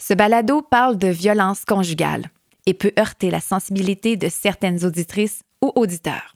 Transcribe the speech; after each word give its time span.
Ce 0.00 0.14
balado 0.14 0.62
parle 0.62 0.96
de 0.96 1.08
violence 1.08 1.66
conjugale 1.66 2.30
et 2.64 2.72
peut 2.72 2.92
heurter 2.98 3.30
la 3.30 3.40
sensibilité 3.40 4.16
de 4.16 4.30
certaines 4.30 4.86
auditrices 4.86 5.42
ou 5.62 5.72
auditeurs. 5.76 6.34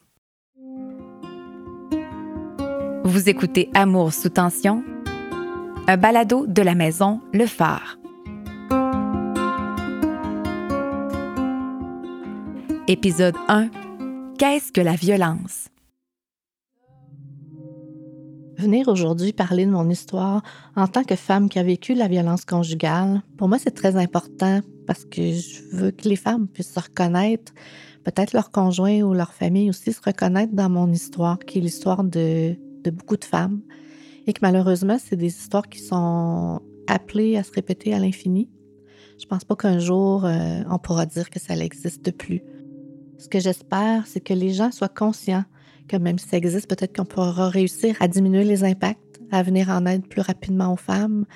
Vous 3.05 3.29
écoutez 3.29 3.71
Amour 3.73 4.13
sous 4.13 4.29
tension, 4.29 4.85
un 5.87 5.97
balado 5.97 6.47
de 6.47 6.61
la 6.61 6.75
maison 6.75 7.23
Le 7.33 7.47
Phare. 7.47 7.97
Épisode 12.87 13.37
1. 13.49 13.71
Qu'est-ce 14.39 14.73
que 14.73 14.83
la 14.83 14.95
violence? 14.95 15.69
Aujourd'hui 18.87 19.35
parler 19.35 19.67
de 19.67 19.71
mon 19.71 19.91
histoire 19.91 20.43
en 20.75 20.87
tant 20.87 21.05
que 21.05 21.17
femme 21.17 21.51
qui 21.51 21.59
a 21.59 21.63
vécu 21.63 21.93
la 21.93 22.09
violence 22.09 22.47
conjugale, 22.47 23.23
pour 23.37 23.47
moi, 23.47 23.59
c'est 23.59 23.73
très 23.73 23.97
important 23.97 24.61
parce 24.87 25.05
que 25.05 25.33
je 25.33 25.63
veux 25.71 25.91
que 25.91 26.09
les 26.09 26.17
femmes 26.17 26.49
puissent 26.49 26.73
se 26.73 26.81
reconnaître, 26.81 27.53
peut-être 28.05 28.33
leur 28.33 28.51
conjoint 28.51 29.03
ou 29.03 29.13
leur 29.13 29.35
famille 29.35 29.69
aussi 29.69 29.93
se 29.93 30.01
reconnaître 30.01 30.55
dans 30.55 30.71
mon 30.71 30.91
histoire, 30.91 31.39
qui 31.41 31.59
est 31.59 31.61
l'histoire 31.61 32.05
de, 32.05 32.57
beaucoup 32.91 33.19
de 33.19 33.25
femmes. 33.25 33.61
Et 34.27 34.33
que 34.33 34.41
malheureusement, 34.41 34.97
c'est 34.99 35.17
des 35.17 35.27
histoires 35.27 35.69
qui 35.69 35.81
sont 35.81 36.63
appelées 36.87 37.37
à 37.37 37.43
se 37.43 37.53
répéter 37.53 37.93
à 37.93 37.99
l'infini. 37.99 38.49
Je 39.21 39.27
pense 39.27 39.45
pas 39.45 39.57
qu'un 39.57 39.79
jour, 39.79 40.25
euh, 40.25 40.63
on 40.71 40.79
pourra 40.79 41.05
dire 41.05 41.29
que 41.29 41.39
ça 41.39 41.55
n'existe 41.55 42.13
plus. 42.13 42.43
Ce 43.19 43.29
que 43.29 43.41
j'espère, 43.41 44.07
c'est 44.07 44.21
que 44.21 44.33
les 44.33 44.55
gens 44.55 44.73
soient 44.73 44.89
conscients 44.89 45.45
que 45.89 45.97
même 45.97 46.19
si 46.19 46.29
ça 46.29 46.37
existe, 46.37 46.69
peut-être 46.69 46.97
qu'on 46.97 47.05
pourra 47.05 47.49
réussir 47.49 47.97
à 48.01 48.09
diminuer 48.09 48.45
les 48.45 48.65
impacts, 48.65 49.21
à 49.31 49.43
venir 49.43 49.69
en 49.69 49.87
aide 49.87 50.07
plus 50.07 50.21
rapidement 50.21 50.73
aux 50.73 50.77
femmes, 50.77 51.27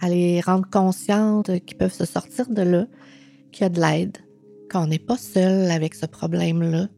à 0.00 0.08
les 0.08 0.40
rendre 0.40 0.68
conscientes 0.70 1.50
qu'ils 1.64 1.76
peuvent 1.76 1.92
se 1.92 2.04
sortir 2.04 2.48
de 2.50 2.62
là, 2.62 2.86
qu'il 3.52 3.62
y 3.62 3.66
a 3.66 3.68
de 3.68 3.80
l'aide, 3.80 4.18
qu'on 4.70 4.86
n'est 4.86 4.98
pas 4.98 5.16
seul 5.16 5.70
avec 5.70 5.94
ce 5.94 6.06
problème-là, 6.06 6.88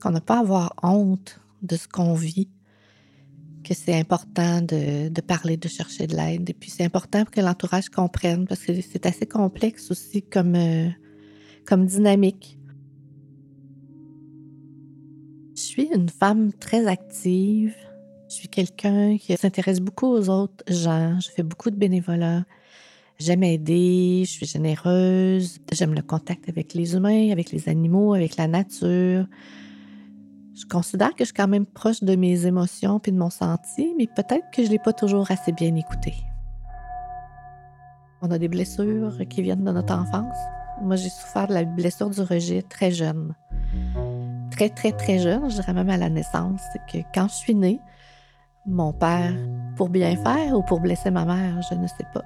qu'on 0.00 0.10
n'a 0.10 0.20
pas 0.20 0.36
à 0.36 0.40
avoir 0.40 0.74
honte 0.82 1.40
de 1.62 1.76
ce 1.76 1.88
qu'on 1.88 2.14
vit, 2.14 2.48
que 3.64 3.74
c'est 3.74 3.98
important 3.98 4.62
de, 4.62 5.20
parler, 5.20 5.56
de 5.56 5.68
chercher 5.68 6.06
de 6.06 6.16
l'aide. 6.16 6.48
Et 6.48 6.54
puis 6.54 6.70
c'est 6.70 6.84
important 6.84 7.24
que 7.24 7.40
l'entourage 7.40 7.90
comprenne 7.90 8.46
parce 8.46 8.60
que 8.62 8.72
c'est 8.80 9.04
assez 9.04 9.26
complexe 9.26 9.90
aussi 9.90 10.22
comme, 10.22 10.54
euh, 10.54 10.88
comme 11.66 11.84
dynamique. 11.84 12.57
Suis 15.78 15.94
une 15.94 16.08
femme 16.08 16.52
très 16.52 16.86
active. 16.86 17.74
Je 18.28 18.34
suis 18.34 18.48
quelqu'un 18.48 19.16
qui 19.16 19.36
s'intéresse 19.36 19.80
beaucoup 19.80 20.06
aux 20.06 20.28
autres 20.28 20.64
gens. 20.66 21.18
Je 21.20 21.30
fais 21.30 21.44
beaucoup 21.44 21.70
de 21.70 21.76
bénévolat. 21.76 22.42
J'aime 23.18 23.44
aider, 23.44 24.22
je 24.24 24.30
suis 24.30 24.46
généreuse, 24.46 25.58
j'aime 25.72 25.94
le 25.94 26.02
contact 26.02 26.48
avec 26.48 26.74
les 26.74 26.94
humains, 26.94 27.30
avec 27.30 27.50
les 27.52 27.68
animaux, 27.68 28.14
avec 28.14 28.36
la 28.36 28.48
nature. 28.48 29.26
Je 30.54 30.66
considère 30.68 31.10
que 31.10 31.20
je 31.20 31.26
suis 31.26 31.34
quand 31.34 31.48
même 31.48 31.66
proche 31.66 32.02
de 32.02 32.16
mes 32.16 32.46
émotions 32.46 32.98
puis 32.98 33.12
de 33.12 33.18
mon 33.18 33.30
senti, 33.30 33.94
mais 33.96 34.06
peut-être 34.06 34.50
que 34.52 34.62
je 34.62 34.68
ne 34.68 34.72
l'ai 34.72 34.78
pas 34.80 34.92
toujours 34.92 35.30
assez 35.30 35.52
bien 35.52 35.74
écouté. 35.74 36.14
On 38.20 38.30
a 38.32 38.38
des 38.38 38.48
blessures 38.48 39.16
qui 39.30 39.42
viennent 39.42 39.64
de 39.64 39.72
notre 39.72 39.94
enfance. 39.94 40.38
Moi, 40.82 40.96
j'ai 40.96 41.08
souffert 41.08 41.46
de 41.46 41.54
la 41.54 41.64
blessure 41.64 42.10
du 42.10 42.20
rejet 42.20 42.62
très 42.62 42.90
jeune 42.90 43.34
très, 44.58 44.70
très, 44.70 44.90
très 44.90 45.18
jeune, 45.20 45.48
je 45.48 45.54
dirais 45.54 45.72
même 45.72 45.88
à 45.88 45.96
la 45.96 46.08
naissance, 46.08 46.60
que 46.92 46.98
quand 47.14 47.28
je 47.28 47.34
suis 47.34 47.54
née, 47.54 47.80
mon 48.66 48.92
père, 48.92 49.32
pour 49.76 49.88
bien 49.88 50.16
faire 50.16 50.52
ou 50.52 50.62
pour 50.62 50.80
blesser 50.80 51.12
ma 51.12 51.24
mère, 51.24 51.62
je 51.70 51.76
ne 51.76 51.86
sais 51.86 52.04
pas, 52.12 52.24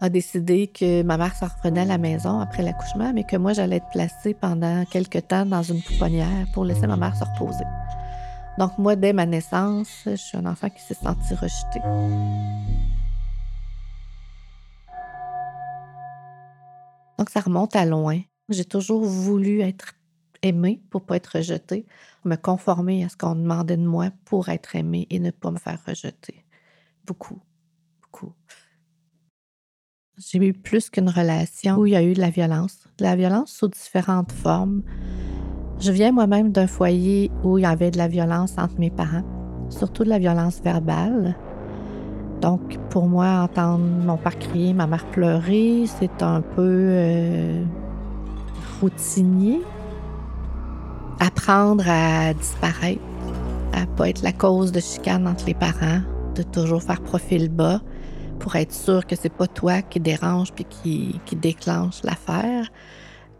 a 0.00 0.08
décidé 0.08 0.66
que 0.66 1.04
ma 1.04 1.16
mère 1.16 1.36
s'en 1.36 1.46
reprenait 1.46 1.82
à 1.82 1.84
la 1.84 1.98
maison 1.98 2.40
après 2.40 2.64
l'accouchement, 2.64 3.12
mais 3.14 3.22
que 3.22 3.36
moi, 3.36 3.52
j'allais 3.52 3.76
être 3.76 3.88
placée 3.90 4.34
pendant 4.34 4.84
quelques 4.86 5.28
temps 5.28 5.46
dans 5.46 5.62
une 5.62 5.80
pouponnière 5.80 6.46
pour 6.54 6.64
laisser 6.64 6.88
ma 6.88 6.96
mère 6.96 7.14
se 7.14 7.22
reposer. 7.22 7.64
Donc, 8.58 8.76
moi, 8.76 8.96
dès 8.96 9.12
ma 9.12 9.24
naissance, 9.24 10.02
je 10.06 10.16
suis 10.16 10.38
un 10.38 10.46
enfant 10.46 10.68
qui 10.70 10.82
s'est 10.82 10.94
senti 10.94 11.34
rejeté. 11.34 11.80
Donc, 17.16 17.30
ça 17.30 17.40
remonte 17.40 17.76
à 17.76 17.84
loin. 17.84 18.20
J'ai 18.48 18.64
toujours 18.64 19.04
voulu 19.04 19.60
être 19.60 19.94
aimer 20.42 20.80
pour 20.90 21.02
pas 21.02 21.16
être 21.16 21.36
rejetée, 21.36 21.86
me 22.24 22.36
conformer 22.36 23.04
à 23.04 23.08
ce 23.08 23.16
qu'on 23.16 23.34
demandait 23.34 23.76
de 23.76 23.86
moi 23.86 24.10
pour 24.24 24.48
être 24.48 24.76
aimée 24.76 25.06
et 25.10 25.18
ne 25.18 25.30
pas 25.30 25.50
me 25.50 25.58
faire 25.58 25.82
rejeter. 25.86 26.44
Beaucoup, 27.06 27.40
beaucoup. 28.02 28.32
J'ai 30.18 30.38
eu 30.38 30.52
plus 30.52 30.90
qu'une 30.90 31.08
relation 31.08 31.76
où 31.76 31.86
il 31.86 31.92
y 31.92 31.96
a 31.96 32.02
eu 32.02 32.12
de 32.12 32.20
la 32.20 32.30
violence, 32.30 32.88
de 32.98 33.04
la 33.04 33.14
violence 33.14 33.52
sous 33.52 33.68
différentes 33.68 34.32
formes. 34.32 34.82
Je 35.78 35.92
viens 35.92 36.10
moi-même 36.10 36.50
d'un 36.50 36.66
foyer 36.66 37.30
où 37.44 37.56
il 37.56 37.62
y 37.62 37.66
avait 37.66 37.92
de 37.92 37.98
la 37.98 38.08
violence 38.08 38.54
entre 38.58 38.78
mes 38.80 38.90
parents, 38.90 39.22
surtout 39.70 40.02
de 40.02 40.08
la 40.08 40.18
violence 40.18 40.60
verbale. 40.60 41.36
Donc, 42.40 42.78
pour 42.90 43.06
moi, 43.06 43.42
entendre 43.42 43.84
mon 43.84 44.16
père 44.16 44.38
crier, 44.38 44.72
ma 44.74 44.86
mère 44.86 45.06
pleurer, 45.10 45.84
c'est 45.86 46.22
un 46.22 46.40
peu 46.40 46.62
euh, 46.66 47.64
routinier, 48.80 49.60
apprendre 51.20 51.84
à 51.88 52.32
disparaître, 52.34 53.00
à 53.72 53.86
pas 53.86 54.08
être 54.08 54.22
la 54.22 54.32
cause 54.32 54.72
de 54.72 54.80
chicane 54.80 55.26
entre 55.26 55.46
les 55.46 55.54
parents, 55.54 56.00
de 56.34 56.42
toujours 56.42 56.82
faire 56.82 57.00
profil 57.00 57.48
bas 57.48 57.80
pour 58.38 58.56
être 58.56 58.72
sûr 58.72 59.06
que 59.06 59.16
c'est 59.16 59.32
pas 59.32 59.46
toi 59.46 59.82
qui 59.82 60.00
dérange 60.00 60.52
puis 60.52 60.64
qui, 60.64 61.20
qui 61.26 61.36
déclenche 61.36 62.02
l'affaire. 62.04 62.70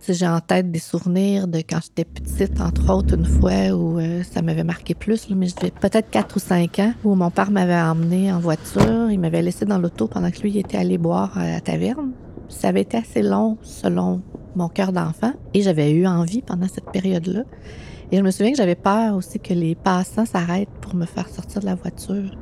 J'ai 0.09 0.27
en 0.27 0.41
tête 0.41 0.71
des 0.71 0.79
souvenirs 0.79 1.49
de 1.49 1.59
quand 1.59 1.81
j'étais 1.83 2.05
petite, 2.05 2.61
entre 2.61 2.91
autres, 2.91 3.15
une 3.15 3.27
fois 3.27 3.73
où 3.73 3.99
euh, 3.99 4.23
ça 4.23 4.41
m'avait 4.43 4.65
marqué 4.65 4.95
plus, 4.95 5.29
mais 5.29 5.49
j'avais 5.49 5.71
peut-être 5.71 6.09
4 6.11 6.37
ou 6.37 6.39
5 6.39 6.79
ans, 6.79 6.93
où 7.05 7.15
mon 7.15 7.31
père 7.31 7.51
m'avait 7.51 7.75
emmené 7.75 8.33
en 8.33 8.39
voiture. 8.39 9.11
Il 9.11 9.19
m'avait 9.21 9.43
laissé 9.43 9.67
dans 9.67 9.79
l'auto 9.79 10.07
pendant 10.07 10.31
que 10.31 10.41
lui 10.41 10.57
était 10.57 10.79
allé 10.79 10.97
boire 10.99 11.37
à 11.37 11.51
la 11.51 11.61
taverne. 11.61 12.13
Ça 12.49 12.69
avait 12.69 12.83
été 12.83 12.97
assez 12.97 13.23
long, 13.23 13.59
selon 13.61 14.23
mon 14.59 14.69
cœur 14.69 14.93
d'enfant. 14.93 15.33
Et 15.55 15.63
j'avais 15.63 15.91
eu 15.93 16.07
envie 16.07 16.43
pendant 16.43 16.69
cette 16.69 16.91
période-là. 16.93 17.45
Et 18.11 18.19
je 18.19 18.23
me 18.23 18.31
souviens 18.31 18.53
que 18.53 18.59
j'avais 18.59 18.75
peur 18.75 19.15
aussi 19.15 19.39
que 19.39 19.55
les 19.55 19.75
passants 19.75 20.27
s'arrêtent 20.27 20.69
pour 20.81 20.95
me 20.95 21.07
faire 21.07 21.29
sortir 21.29 21.61
de 21.61 21.67
la 21.67 21.75
voiture. 21.75 22.37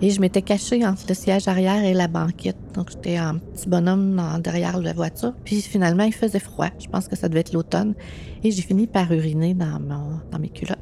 Et 0.00 0.10
je 0.10 0.20
m'étais 0.20 0.42
cachée 0.42 0.84
entre 0.84 1.04
le 1.08 1.14
siège 1.14 1.46
arrière 1.46 1.84
et 1.84 1.94
la 1.94 2.08
banquette. 2.08 2.56
Donc, 2.74 2.90
j'étais 2.90 3.16
un 3.16 3.36
petit 3.36 3.68
bonhomme 3.68 4.20
derrière 4.42 4.80
la 4.80 4.92
voiture. 4.92 5.32
Puis 5.44 5.62
finalement, 5.62 6.02
il 6.02 6.12
faisait 6.12 6.40
froid. 6.40 6.70
Je 6.80 6.88
pense 6.88 7.06
que 7.06 7.14
ça 7.14 7.28
devait 7.28 7.40
être 7.40 7.52
l'automne. 7.52 7.94
Et 8.42 8.50
j'ai 8.50 8.62
fini 8.62 8.88
par 8.88 9.12
uriner 9.12 9.54
dans, 9.54 9.78
mon, 9.78 10.20
dans 10.32 10.40
mes 10.40 10.48
culottes. 10.48 10.78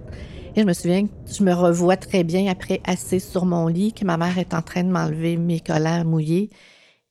Et 0.56 0.62
je 0.62 0.66
me 0.66 0.72
souviens 0.72 1.06
que 1.06 1.12
je 1.30 1.44
me 1.44 1.52
revois 1.52 1.96
très 1.96 2.24
bien 2.24 2.50
après, 2.50 2.80
assise 2.84 3.24
sur 3.24 3.44
mon 3.44 3.66
lit, 3.66 3.92
que 3.92 4.04
ma 4.04 4.16
mère 4.16 4.38
est 4.38 4.54
en 4.54 4.62
train 4.62 4.84
de 4.84 4.90
m'enlever 4.90 5.36
mes 5.36 5.60
collants 5.60 6.04
mouillés 6.04 6.50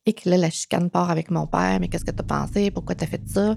et 0.06 0.12
que 0.12 0.28
là, 0.28 0.36
la 0.36 0.50
chicane 0.50 0.90
part 0.90 1.10
avec 1.10 1.30
mon 1.30 1.46
père. 1.46 1.78
Mais 1.80 1.88
qu'est-ce 1.88 2.04
que 2.04 2.10
tu 2.10 2.20
as 2.20 2.24
pensé? 2.24 2.70
Pourquoi 2.70 2.94
tu 2.94 3.04
as 3.04 3.06
fait 3.06 3.22
ça? 3.26 3.56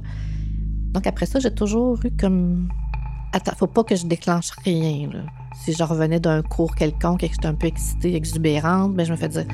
Donc 0.91 1.07
après 1.07 1.25
ça, 1.25 1.39
j'ai 1.39 1.53
toujours 1.53 1.99
eu 2.05 2.11
comme. 2.11 2.69
Attends, 3.33 3.55
faut 3.57 3.67
pas 3.67 3.83
que 3.83 3.95
je 3.95 4.05
déclenche 4.05 4.51
rien. 4.63 5.09
Si 5.55 5.73
je 5.73 5.83
revenais 5.83 6.19
d'un 6.19 6.43
cours 6.43 6.75
quelconque 6.75 7.23
et 7.23 7.29
que 7.29 7.35
j'étais 7.35 7.47
un 7.47 7.55
peu 7.55 7.67
excitée, 7.67 8.15
exubérante, 8.15 8.93
ben 8.93 9.05
je 9.05 9.11
me 9.11 9.17
fais 9.17 9.29
dire 9.29 9.45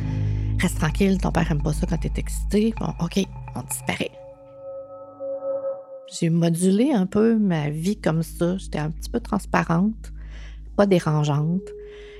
Reste 0.59 0.77
tranquille, 0.77 1.17
ton 1.17 1.31
père 1.31 1.49
aime 1.49 1.61
pas 1.61 1.71
ça 1.71 1.87
quand 1.87 1.97
tu 1.97 2.07
es 2.07 2.13
excitée. 2.17 2.73
Bon, 2.79 2.93
OK, 2.99 3.25
on 3.55 3.61
disparaît. 3.61 4.11
J'ai 6.11 6.29
modulé 6.29 6.91
un 6.91 7.05
peu 7.05 7.37
ma 7.37 7.69
vie 7.69 7.95
comme 7.95 8.23
ça. 8.23 8.57
J'étais 8.57 8.79
un 8.79 8.89
petit 8.91 9.09
peu 9.09 9.21
transparente, 9.21 10.11
pas 10.75 10.85
dérangeante. 10.85 11.61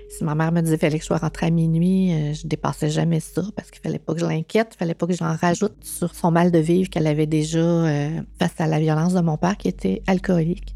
Si 0.10 0.24
ma 0.24 0.34
mère 0.34 0.52
me 0.52 0.62
disait 0.62 0.78
qu'il 0.78 0.88
fallait 0.88 0.98
que 0.98 1.04
je 1.04 1.08
sois 1.08 1.18
rentrée 1.18 1.46
à 1.46 1.50
minuit, 1.52 2.12
euh, 2.12 2.34
je 2.34 2.48
dépassais 2.48 2.90
jamais 2.90 3.20
ça 3.20 3.44
parce 3.56 3.70
qu'il 3.70 3.82
fallait 3.82 4.00
pas 4.00 4.14
que 4.14 4.20
je 4.20 4.26
l'inquiète, 4.26 4.72
il 4.74 4.78
fallait 4.78 4.96
pas 4.96 5.06
que 5.06 5.14
j'en 5.14 5.36
rajoute 5.36 5.76
sur 5.84 6.16
son 6.16 6.32
mal 6.32 6.52
de 6.52 6.58
vivre 6.58 6.90
qu'elle 6.90 7.08
avait 7.08 7.28
déjà 7.28 7.60
euh, 7.60 8.22
face 8.40 8.60
à 8.60 8.66
la 8.66 8.80
violence 8.80 9.14
de 9.14 9.22
mon 9.22 9.38
père 9.38 9.56
qui 9.56 9.68
était 9.68 10.02
alcoolique. 10.08 10.76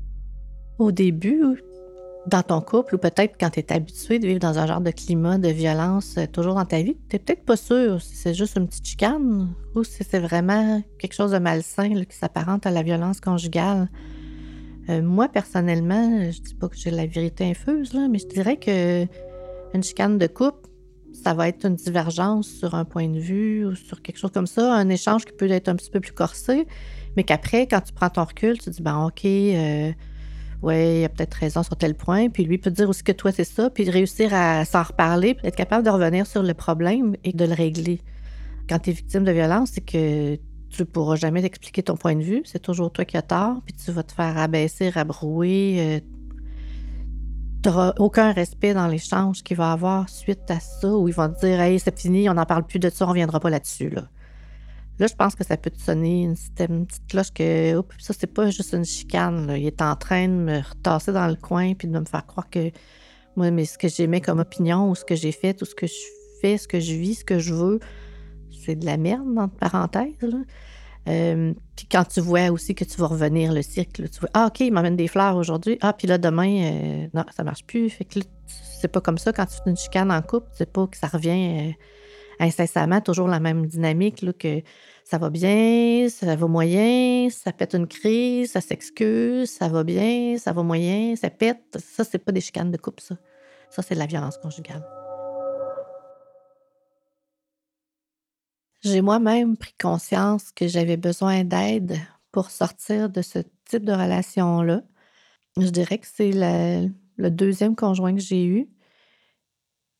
Au 0.77 0.91
début, 0.91 1.63
dans 2.27 2.44
ton 2.44 2.62
couple, 2.62 2.95
ou 2.95 2.97
peut-être 2.97 3.35
quand 3.39 3.50
tu 3.50 3.59
es 3.59 3.74
habitué 3.74 4.19
de 4.19 4.27
vivre 4.27 4.39
dans 4.39 4.57
un 4.59 4.68
genre 4.68 4.81
de 4.81 4.91
climat 4.91 5.38
de 5.38 5.50
violence 5.50 6.15
euh, 6.18 6.25
toujours 6.25 6.56
dans 6.56 6.65
ta 6.65 6.81
vie, 6.81 6.97
tu 7.09 7.19
peut-être 7.19 7.44
pas 7.44 7.57
sûr 7.57 8.01
si 8.01 8.15
c'est 8.15 8.33
juste 8.33 8.56
une 8.56 8.68
petite 8.68 8.86
chicane 8.86 9.53
ou 9.75 9.83
si 9.83 10.03
c'est 10.03 10.19
vraiment 10.19 10.81
quelque 11.00 11.13
chose 11.13 11.31
de 11.31 11.39
malsain 11.39 12.03
qui 12.06 12.15
s'apparente 12.15 12.65
à 12.65 12.71
la 12.71 12.83
violence 12.83 13.19
conjugale. 13.19 13.89
Euh, 14.89 15.01
moi, 15.01 15.30
personnellement, 15.30 16.31
je 16.31 16.41
dis 16.41 16.56
pas 16.56 16.68
que 16.68 16.75
j'ai 16.75 16.91
la 16.91 17.06
vérité 17.06 17.45
infuse, 17.45 17.94
là, 17.94 18.07
mais 18.09 18.19
je 18.19 18.27
dirais 18.27 18.57
que 18.57 19.06
une 19.74 19.83
chicane 19.83 20.18
de 20.18 20.27
couple, 20.27 20.69
ça 21.13 21.33
va 21.33 21.47
être 21.47 21.65
une 21.65 21.75
divergence 21.75 22.47
sur 22.47 22.75
un 22.75 22.85
point 22.85 23.07
de 23.07 23.19
vue 23.19 23.65
ou 23.65 23.75
sur 23.75 24.01
quelque 24.01 24.18
chose 24.18 24.31
comme 24.31 24.47
ça, 24.47 24.74
un 24.74 24.89
échange 24.89 25.25
qui 25.25 25.31
peut 25.31 25.50
être 25.50 25.69
un 25.69 25.75
petit 25.75 25.89
peu 25.89 26.00
plus 26.00 26.12
corsé, 26.12 26.68
mais 27.15 27.24
qu'après, 27.24 27.68
quand 27.68 27.81
tu 27.81 27.94
prends 27.94 28.09
ton 28.09 28.24
recul, 28.24 28.57
tu 28.59 28.69
dis, 28.69 28.81
ben 28.81 29.06
OK, 29.06 29.25
euh, 29.25 29.91
ouais, 30.62 30.95
il 30.95 31.01
y 31.01 31.06
a 31.06 31.09
peut-être 31.09 31.36
raison 31.36 31.63
sur 31.63 31.77
tel 31.77 31.95
point, 31.95 32.29
puis 32.29 32.44
lui 32.44 32.57
peut 32.57 32.71
dire 32.71 32.89
aussi 32.89 33.03
que 33.03 33.12
toi, 33.12 33.31
c'est 33.31 33.44
ça, 33.44 33.69
puis 33.69 33.89
réussir 33.89 34.33
à 34.33 34.65
s'en 34.65 34.83
reparler, 34.83 35.38
être 35.44 35.56
capable 35.56 35.86
de 35.86 35.91
revenir 35.91 36.27
sur 36.27 36.44
le 36.44 36.53
problème 36.53 37.15
et 37.24 37.31
de 37.31 37.45
le 37.45 37.53
régler. 37.53 38.01
Quand 38.68 38.79
tu 38.79 38.89
es 38.89 38.94
victime 38.94 39.24
de 39.24 39.31
violence, 39.31 39.71
c'est 39.74 39.86
que 39.86 40.38
tu 40.74 40.86
pourras 40.86 41.16
jamais 41.16 41.42
t'expliquer 41.42 41.84
ton 41.84 41.96
point 41.96 42.16
de 42.16 42.24
vue. 42.24 42.42
C'est 42.46 42.62
toujours 42.62 42.92
toi 42.92 43.06
qui 43.06 43.16
as 43.16 43.22
tort, 43.22 43.62
puis 43.66 43.74
tu 43.74 43.92
vas 43.92 44.04
te 44.04 44.12
faire 44.12 44.38
abaisser, 44.38 44.90
rabrouer. 44.90 45.75
Euh, 45.80 46.00
tu 47.62 47.70
n'auras 47.70 47.94
aucun 48.00 48.34
respect 48.34 48.74
dans 48.74 48.88
l'échange 48.88 49.44
qu'il 49.44 49.56
va 49.56 49.72
avoir 49.72 50.10
suite 50.10 50.50
à 50.50 50.60
ça, 50.60 50.92
où 50.92 51.08
ils 51.08 51.14
vont 51.14 51.30
te 51.30 51.46
dire 51.46 51.62
Hey, 51.62 51.80
c'est 51.80 51.98
fini, 51.98 52.28
on 52.30 52.34
n'en 52.34 52.46
parle 52.46 52.66
plus 52.66 52.80
de 52.80 52.90
ça, 52.90 53.06
on 53.06 53.08
ne 53.08 53.12
reviendra 53.12 53.40
pas 53.40 53.52
là-dessus. 53.52 53.90
Là. 53.90 54.10
là, 55.00 55.08
je 55.08 55.14
pense 55.14 55.36
que 55.36 55.46
ça 55.46 55.58
peut 55.58 55.70
te 55.70 55.80
sonner 55.80 56.24
une, 56.24 56.34
petite 56.34 57.08
cloche 57.08 57.31
que 57.31 57.78
Oups, 57.78 57.96
ça, 58.00 58.14
c'est 58.18 58.28
pas 58.28 58.50
juste 58.50 58.74
une 58.74 58.86
chicane. 58.86 59.54
Il 59.56 59.68
est 59.68 59.81
en 59.81 59.96
train 59.96 60.28
de 60.28 60.34
me 60.34 60.58
retasser 60.58 61.14
dans 61.14 61.28
le 61.28 61.36
coin 61.36 61.75
puis 61.75 61.88
de 61.88 61.98
me 61.98 62.06
faire 62.06 62.25
croire 62.25 62.50
que 62.50 62.72
moi, 63.36 63.52
mais 63.52 63.66
ce 63.66 63.78
que 63.78 63.88
j'aimais 63.88 64.22
comme 64.22 64.40
opinion 64.40 64.90
ou 64.90 64.96
ce 64.96 65.06
que 65.06 65.16
j'ai 65.16 65.31
fait, 65.31 65.54
tout 65.54 65.66
ce 65.66 65.75
que 65.75 65.88
je 65.88 65.94
fais, 66.42 66.58
ce 66.58 66.68
que 66.68 66.80
je 66.80 66.94
vis, 66.94 67.16
ce 67.16 67.25
que 67.25 67.40
je 67.40 67.54
veux, 67.54 67.80
c'est 68.65 68.75
de 68.75 68.85
la 68.85 68.97
merde, 68.97 69.38
entre 69.38 69.55
parenthèses. 69.55 70.21
Là. 70.21 70.38
Euh, 71.09 71.53
puis 71.75 71.88
quand 71.91 72.05
tu 72.05 72.21
vois 72.21 72.50
aussi 72.50 72.75
que 72.75 72.85
tu 72.85 72.97
vas 72.97 73.07
revenir 73.07 73.51
le 73.51 73.61
cycle, 73.61 74.09
tu 74.09 74.19
vois, 74.19 74.29
ah, 74.33 74.47
OK, 74.47 74.61
il 74.61 74.71
m'amène 74.71 74.95
des 74.95 75.07
fleurs 75.07 75.35
aujourd'hui. 75.35 75.77
Ah, 75.81 75.94
puis 75.94 76.07
là, 76.07 76.17
demain, 76.17 76.63
euh, 76.63 77.07
non, 77.13 77.25
ça 77.35 77.44
marche 77.44 77.65
plus. 77.65 77.89
Fait 77.89 78.05
que 78.05 78.19
c'est 78.47 78.88
pas 78.88 79.01
comme 79.01 79.17
ça 79.17 79.33
quand 79.33 79.45
tu 79.45 79.55
fais 79.55 79.69
une 79.69 79.77
chicane 79.77 80.11
en 80.11 80.21
couple, 80.21 80.47
c'est 80.53 80.71
pas 80.71 80.88
que 80.88 80.97
ça 80.97 81.07
revient 81.07 81.69
euh, 81.69 81.71
incessamment, 82.39 83.01
toujours 83.01 83.27
la 83.27 83.39
même 83.39 83.65
dynamique, 83.65 84.21
là, 84.21 84.31
que 84.33 84.61
ça 85.03 85.17
va 85.17 85.29
bien, 85.29 86.07
ça 86.09 86.35
va 86.35 86.47
moyen, 86.47 87.29
ça 87.29 87.51
pète 87.51 87.75
une 87.75 87.88
crise, 87.88 88.51
ça 88.51 88.61
s'excuse, 88.61 89.50
ça 89.50 89.67
va 89.67 89.83
bien, 89.83 90.38
ça 90.38 90.53
va 90.53 90.63
moyen, 90.63 91.15
ça 91.17 91.29
pète. 91.29 91.77
Ça, 91.77 92.05
c'est 92.05 92.19
pas 92.19 92.31
des 92.31 92.41
chicanes 92.41 92.71
de 92.71 92.77
couple, 92.77 93.03
ça. 93.03 93.15
Ça, 93.69 93.81
c'est 93.81 93.95
de 93.95 94.00
la 94.00 94.05
violence 94.05 94.38
conjugale. 94.38 95.02
J'ai 98.83 99.01
moi-même 99.01 99.56
pris 99.56 99.74
conscience 99.81 100.51
que 100.51 100.68
j'avais 100.68 100.97
besoin 100.97 101.45
d'aide 101.45 101.97
pour 102.31 102.51
sortir 102.51 103.09
de 103.09 103.21
ce 103.21 103.39
type 103.65 103.85
de 103.85 103.94
relation-là. 103.94 104.81
Je 105.57 105.69
dirais 105.69 106.00
que 106.00 106.07
c'est 106.07 106.31
le, 106.33 107.30
deuxième 107.30 107.75
conjoint 107.75 108.13
que 108.13 108.21
j'ai 108.21 108.45
eu. 108.45 108.68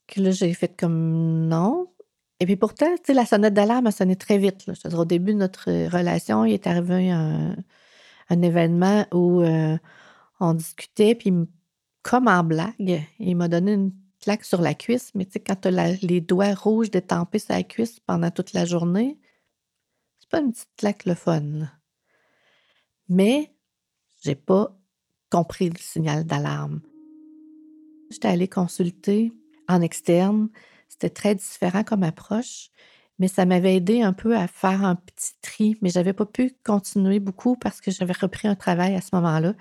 Que 0.07 0.19
là, 0.21 0.31
j'ai 0.31 0.53
fait 0.53 0.75
comme 0.77 1.47
non. 1.47 1.94
Et 2.41 2.45
puis 2.45 2.57
pourtant, 2.57 2.88
la 3.07 3.25
sonnette 3.25 3.53
d'alarme 3.53 3.88
a 3.88 3.91
sonné 3.91 4.18
très 4.18 4.38
vite. 4.38 4.69
au 4.94 5.06
début 5.06 5.33
de 5.33 5.39
notre 5.39 5.71
relation, 5.88 6.44
il 6.44 6.53
est 6.53 6.68
arrivé 6.68 7.09
un, 7.12 7.56
événement 8.29 9.06
où 9.13 9.41
euh, 9.41 9.77
on 10.39 10.53
discutait, 10.56 11.15
puis 11.15 11.31
comme 12.01 12.27
en 12.27 12.44
blague, 12.44 13.03
il 13.19 13.36
m'a 13.38 13.47
donné 13.47 13.74
une 13.74 13.94
claque 14.24 14.46
sur 14.46 14.62
la 14.62 14.74
cuisse, 14.74 15.12
mais 15.16 15.25
tu 15.25 15.34
sais, 15.34 15.40
quand 15.42 15.60
tu 15.62 15.68
as 15.68 15.92
les 16.02 16.22
doigts 16.22 16.54
rouges 16.54 16.90
détampés 16.90 17.40
sur 17.40 17.54
la 17.54 17.64
cuisse 17.64 18.00
pendant 18.00 18.31
toute 18.31 18.54
la 18.54 18.64
journée, 18.64 19.20
c'est 20.20 20.30
pas 20.30 20.40
une 20.40 20.54
petite 20.54 20.70
claque 20.78 21.06
le 21.06 21.14
fun. 21.14 21.68
Mais 23.10 23.54
j'ai 24.22 24.36
pas 24.36 24.80
compris 25.30 25.70
le 25.70 25.78
signal 25.78 26.24
d'alarme. 26.24 26.80
J'étais 28.12 28.30
allée 28.30 28.48
consulter 28.48 29.34
en 29.68 29.81
externe. 29.81 30.48
C'était 30.88 31.10
très 31.10 31.36
différent 31.36 31.84
comme 31.84 32.04
approche, 32.04 32.70
mais 33.20 33.28
ça 33.28 33.46
m'avait 33.46 33.75
aidé 33.75 34.04
un 34.04 34.14
peu 34.14 34.38
à 34.38 34.48
faire 34.48 34.86
un 34.86 34.96
petit 34.96 35.34
tri. 35.42 35.78
Mais 35.81 35.90
j'avais 35.90 36.14
pas 36.14 36.25
pu 36.25 36.56
continuer 36.64 37.20
beaucoup 37.20 37.58
parce 37.58 37.81
que 37.81 37.92
j'avais 37.92 38.14
repris 38.14 38.48
un 38.48 38.56
travail 38.56 38.96
à 38.96 39.02
ce 39.02 39.10
moment-là 39.14 39.54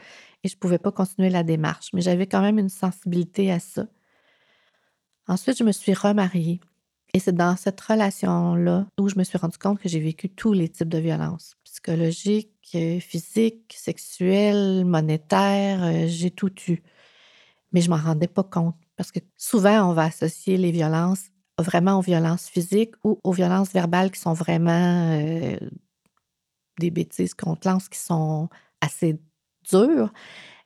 et 0.45 0.49
je 0.49 0.57
pouvais 0.57 0.79
pas 0.79 0.93
continuer 0.93 1.31
la 1.31 1.43
démarche. 1.43 1.89
Mais 1.95 2.01
j'avais 2.01 2.29
quand 2.29 2.43
même 2.43 2.61
une 2.61 2.69
sensibilité 2.69 3.51
à 3.51 3.59
ça. 3.59 3.89
Ensuite, 5.29 5.59
je 5.59 5.65
me 5.65 5.73
suis 5.73 5.95
remariée. 5.95 6.61
Et 7.15 7.19
c'est 7.19 7.35
dans 7.35 7.57
cette 7.57 7.81
relation-là 7.81 8.87
où 8.99 9.09
je 9.09 9.19
me 9.19 9.25
suis 9.25 9.37
rendu 9.37 9.59
compte 9.59 9.79
que 9.79 9.89
j'ai 9.89 10.01
vécu 10.01 10.31
tous 10.31 10.53
les 10.55 10.69
types 10.69 10.89
de 10.89 10.99
violences 10.99 11.57
psychologiques, 11.65 12.51
euh, 12.75 13.01
physiques, 13.01 13.75
sexuelles, 13.77 14.85
monétaires, 14.87 15.85
euh, 15.85 16.07
j'ai 16.07 16.31
tout 16.31 16.53
eu. 16.69 16.83
Mais 17.73 17.83
je 17.83 17.91
m'en 17.91 17.97
rendais 17.97 18.29
pas 18.29 18.45
compte 18.45 18.77
parce 18.97 19.13
que 19.13 19.21
souvent 19.37 19.91
on 19.91 19.93
va 19.93 20.05
associer 20.05 20.57
les 20.57 20.71
violences 20.71 21.27
vraiment 21.59 21.99
aux 21.99 22.03
violences 22.03 22.49
physiques 22.49 22.95
ou 23.05 23.19
aux 23.25 23.33
violences 23.33 23.73
verbales 23.73 24.11
qui 24.11 24.21
sont 24.21 24.33
vraiment 24.33 25.11
euh, 25.13 25.59
des 26.79 26.91
bêtises 26.91 27.35
qu'on 27.35 27.57
te 27.57 27.69
lance 27.69 27.89
qui 27.89 27.99
sont 27.99 28.49
assez 28.81 29.19
dures. 29.71 30.13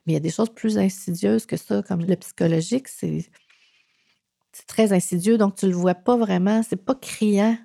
Mais 0.06 0.12
il 0.12 0.14
y 0.14 0.18
a 0.18 0.20
des 0.20 0.30
choses 0.30 0.50
plus 0.50 0.78
insidieuses 0.78 1.46
que 1.46 1.56
ça, 1.56 1.82
comme 1.82 2.04
le 2.04 2.16
psychologique, 2.16 2.88
c'est 2.88 3.28
très 4.76 4.92
insidieux, 4.92 5.38
donc 5.38 5.56
tu 5.56 5.66
le 5.66 5.72
vois 5.72 5.94
pas 5.94 6.16
vraiment. 6.18 6.62
C'est 6.62 6.76
pas 6.76 6.94
criant 6.94 7.56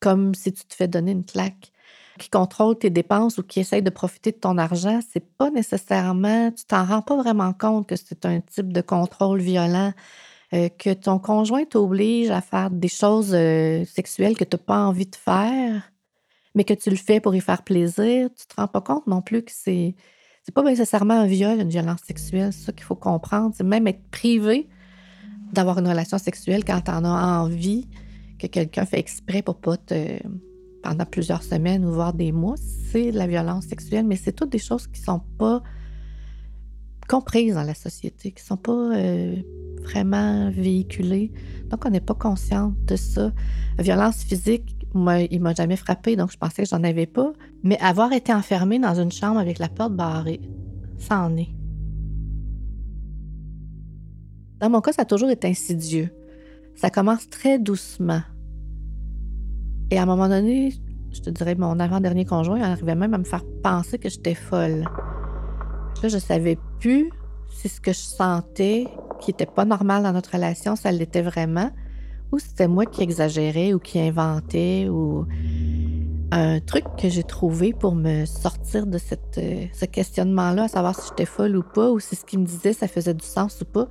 comme 0.00 0.34
si 0.34 0.52
tu 0.52 0.64
te 0.64 0.74
fais 0.74 0.88
donner 0.88 1.12
une 1.12 1.24
claque. 1.24 1.72
Qui 2.18 2.30
contrôle 2.30 2.78
tes 2.78 2.88
dépenses 2.88 3.36
ou 3.36 3.42
qui 3.42 3.60
essaye 3.60 3.82
de 3.82 3.90
profiter 3.90 4.32
de 4.32 4.38
ton 4.38 4.56
argent, 4.56 5.00
c'est 5.12 5.36
pas 5.36 5.50
nécessairement, 5.50 6.50
tu 6.50 6.64
t'en 6.64 6.82
rends 6.86 7.02
pas 7.02 7.16
vraiment 7.16 7.52
compte 7.52 7.86
que 7.86 7.96
c'est 7.96 8.24
un 8.24 8.40
type 8.40 8.72
de 8.72 8.80
contrôle 8.80 9.40
violent, 9.40 9.92
euh, 10.54 10.70
que 10.70 10.94
ton 10.94 11.18
conjoint 11.18 11.64
t'oblige 11.66 12.30
à 12.30 12.40
faire 12.40 12.70
des 12.70 12.88
choses 12.88 13.34
euh, 13.34 13.84
sexuelles 13.84 14.34
que 14.38 14.44
tu 14.44 14.56
n'as 14.56 14.62
pas 14.62 14.78
envie 14.78 15.04
de 15.04 15.16
faire, 15.16 15.92
mais 16.54 16.64
que 16.64 16.72
tu 16.72 16.88
le 16.88 16.96
fais 16.96 17.20
pour 17.20 17.34
y 17.34 17.40
faire 17.42 17.62
plaisir. 17.62 18.30
Tu 18.34 18.46
te 18.46 18.54
rends 18.56 18.68
pas 18.68 18.80
compte 18.80 19.06
non 19.06 19.20
plus 19.20 19.42
que 19.42 19.52
c'est 19.52 19.94
c'est 20.44 20.54
pas 20.54 20.62
nécessairement 20.62 21.20
un 21.20 21.26
viol, 21.26 21.60
une 21.60 21.68
violence 21.68 22.00
sexuelle. 22.06 22.52
C'est 22.54 22.66
ça 22.66 22.72
qu'il 22.72 22.84
faut 22.84 22.96
comprendre. 22.96 23.52
C'est 23.56 23.64
même 23.64 23.86
être 23.88 24.08
privé 24.10 24.68
d'avoir 25.52 25.78
une 25.78 25.88
relation 25.88 26.18
sexuelle 26.18 26.64
quand 26.64 26.80
tu 26.80 26.90
en 26.90 27.04
as 27.04 27.38
envie, 27.40 27.88
que 28.38 28.46
quelqu'un 28.46 28.84
fait 28.84 28.98
exprès 28.98 29.42
pour 29.42 29.56
pas 29.56 29.76
te. 29.76 30.18
pendant 30.82 31.06
plusieurs 31.06 31.42
semaines 31.42 31.84
ou 31.84 31.92
voire 31.92 32.12
des 32.12 32.32
mois, 32.32 32.56
c'est 32.90 33.12
de 33.12 33.18
la 33.18 33.26
violence 33.26 33.66
sexuelle, 33.66 34.06
mais 34.06 34.16
c'est 34.16 34.32
toutes 34.32 34.50
des 34.50 34.58
choses 34.58 34.86
qui 34.86 35.00
sont 35.00 35.22
pas 35.38 35.62
comprises 37.08 37.54
dans 37.54 37.62
la 37.62 37.74
société, 37.74 38.32
qui 38.32 38.42
sont 38.42 38.56
pas 38.56 38.72
euh, 38.72 39.36
vraiment 39.82 40.50
véhiculées. 40.50 41.32
Donc, 41.70 41.84
on 41.84 41.90
n'est 41.90 42.00
pas 42.00 42.14
consciente 42.14 42.74
de 42.84 42.96
ça. 42.96 43.32
Violence 43.78 44.24
physique, 44.24 44.76
moi, 44.94 45.20
il 45.20 45.40
m'a 45.40 45.54
jamais 45.54 45.76
frappé, 45.76 46.16
donc 46.16 46.32
je 46.32 46.36
pensais 46.36 46.62
que 46.62 46.68
j'en 46.68 46.82
avais 46.82 47.06
pas. 47.06 47.32
Mais 47.62 47.78
avoir 47.80 48.12
été 48.12 48.32
enfermée 48.32 48.78
dans 48.78 48.94
une 48.94 49.12
chambre 49.12 49.38
avec 49.38 49.58
la 49.58 49.68
porte 49.68 49.94
barrée, 49.94 50.40
ça 50.98 51.20
en 51.20 51.36
est. 51.36 51.55
Dans 54.66 54.72
mon 54.72 54.80
cas, 54.80 54.92
ça 54.92 55.02
a 55.02 55.04
toujours 55.04 55.30
été 55.30 55.46
insidieux. 55.46 56.10
Ça 56.74 56.90
commence 56.90 57.30
très 57.30 57.60
doucement. 57.60 58.22
Et 59.92 59.96
à 59.96 60.02
un 60.02 60.06
moment 60.06 60.28
donné, 60.28 60.74
je 61.12 61.20
te 61.20 61.30
dirais, 61.30 61.54
mon 61.54 61.78
avant-dernier 61.78 62.24
conjoint 62.24 62.60
arrivait 62.60 62.96
même 62.96 63.14
à 63.14 63.18
me 63.18 63.22
faire 63.22 63.44
penser 63.62 63.96
que 63.96 64.08
j'étais 64.08 64.34
folle. 64.34 64.84
Là, 66.02 66.08
je 66.08 66.18
savais 66.18 66.58
plus 66.80 67.12
si 67.48 67.68
ce 67.68 67.80
que 67.80 67.92
je 67.92 68.00
sentais 68.00 68.88
qui 69.20 69.30
n'était 69.30 69.46
pas 69.46 69.64
normal 69.64 70.02
dans 70.02 70.12
notre 70.12 70.32
relation, 70.32 70.74
ça 70.74 70.90
l'était 70.90 71.22
vraiment, 71.22 71.70
ou 72.32 72.40
c'était 72.40 72.66
moi 72.66 72.86
qui 72.86 73.02
exagérais 73.02 73.72
ou 73.72 73.78
qui 73.78 74.00
inventais 74.00 74.88
ou 74.88 75.26
un 76.32 76.58
truc 76.58 76.82
que 77.00 77.08
j'ai 77.08 77.22
trouvé 77.22 77.72
pour 77.72 77.94
me 77.94 78.24
sortir 78.24 78.88
de 78.88 78.98
cette, 78.98 79.38
euh, 79.38 79.66
ce 79.72 79.84
questionnement-là, 79.84 80.64
à 80.64 80.68
savoir 80.68 80.98
si 80.98 81.10
j'étais 81.10 81.24
folle 81.24 81.54
ou 81.54 81.62
pas, 81.62 81.88
ou 81.92 82.00
si 82.00 82.16
ce 82.16 82.24
qu'il 82.24 82.40
me 82.40 82.46
disait, 82.46 82.72
ça 82.72 82.88
faisait 82.88 83.14
du 83.14 83.24
sens 83.24 83.60
ou 83.60 83.64
pas 83.64 83.88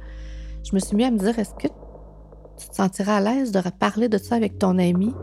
je 0.66 0.74
me 0.74 0.80
suis 0.80 0.96
mis 0.96 1.04
à 1.04 1.12
me 1.12 1.18
dire, 1.18 1.38
est-ce 1.38 1.54
que 1.54 1.68
tu 2.58 2.70
te 2.70 2.76
sentirais 2.76 3.12
à 3.12 3.22
l'aise 3.22 3.52
de 3.52 3.62
parler 3.70 4.10
de 4.10 4.18
ça 4.18 4.36
avec 4.36 4.58
ton 4.58 4.78
ami? 4.80 5.14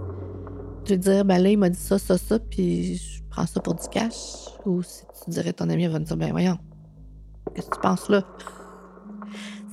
De 0.87 0.95
dire, 0.95 1.25
ben 1.25 1.39
là, 1.39 1.51
il 1.51 1.59
m'a 1.59 1.69
dit 1.69 1.79
ça, 1.79 1.99
ça, 1.99 2.17
ça, 2.17 2.39
puis 2.39 2.97
je 2.97 3.23
prends 3.31 3.47
ça 3.47 3.61
pour 3.61 3.75
du 3.75 3.89
cash. 3.89 4.49
Ou 4.67 4.83
si 4.83 5.03
tu 5.25 5.31
dirais, 5.31 5.53
ton 5.53 5.69
ami 5.69 5.87
va 5.87 5.99
me 5.99 6.05
dire, 6.05 6.17
ben 6.17 6.31
voyons, 6.31 6.59
qu'est-ce 7.55 7.69
que 7.69 7.77
tu 7.77 7.81
penses 7.81 8.09
là? 8.09 8.23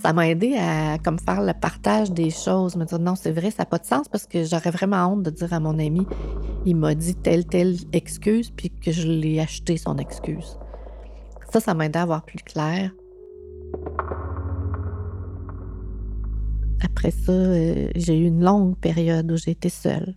Ça 0.01 0.13
m'a 0.13 0.29
aidé 0.29 0.55
à 0.57 0.97
comme 0.97 1.19
faire 1.19 1.41
le 1.41 1.53
partage 1.53 2.11
des 2.11 2.29
choses, 2.29 2.75
me 2.75 2.85
dire 2.85 2.99
non, 2.99 3.15
c'est 3.15 3.31
vrai, 3.31 3.51
ça 3.51 3.63
n'a 3.63 3.65
pas 3.65 3.79
de 3.79 3.85
sens 3.85 4.07
parce 4.07 4.25
que 4.25 4.45
j'aurais 4.45 4.71
vraiment 4.71 5.05
honte 5.07 5.23
de 5.23 5.29
dire 5.29 5.51
à 5.51 5.59
mon 5.59 5.77
ami, 5.77 6.07
il 6.65 6.77
m'a 6.77 6.95
dit 6.95 7.15
telle, 7.15 7.45
telle 7.45 7.75
excuse, 7.91 8.49
puis 8.49 8.69
que 8.69 8.91
je 8.91 9.07
l'ai 9.07 9.39
acheté 9.39 9.75
son 9.77 9.97
excuse. 9.97 10.57
Ça, 11.51 11.59
ça 11.59 11.73
m'a 11.73 11.88
aidé 11.88 11.99
à 11.99 12.05
voir 12.05 12.23
plus 12.23 12.38
clair. 12.39 12.91
Après 16.81 17.12
ça, 17.12 17.31
euh, 17.31 17.89
j'ai 17.95 18.17
eu 18.17 18.25
une 18.25 18.43
longue 18.43 18.77
période 18.77 19.31
où 19.31 19.38
j'étais 19.38 19.69
seule. 19.69 20.15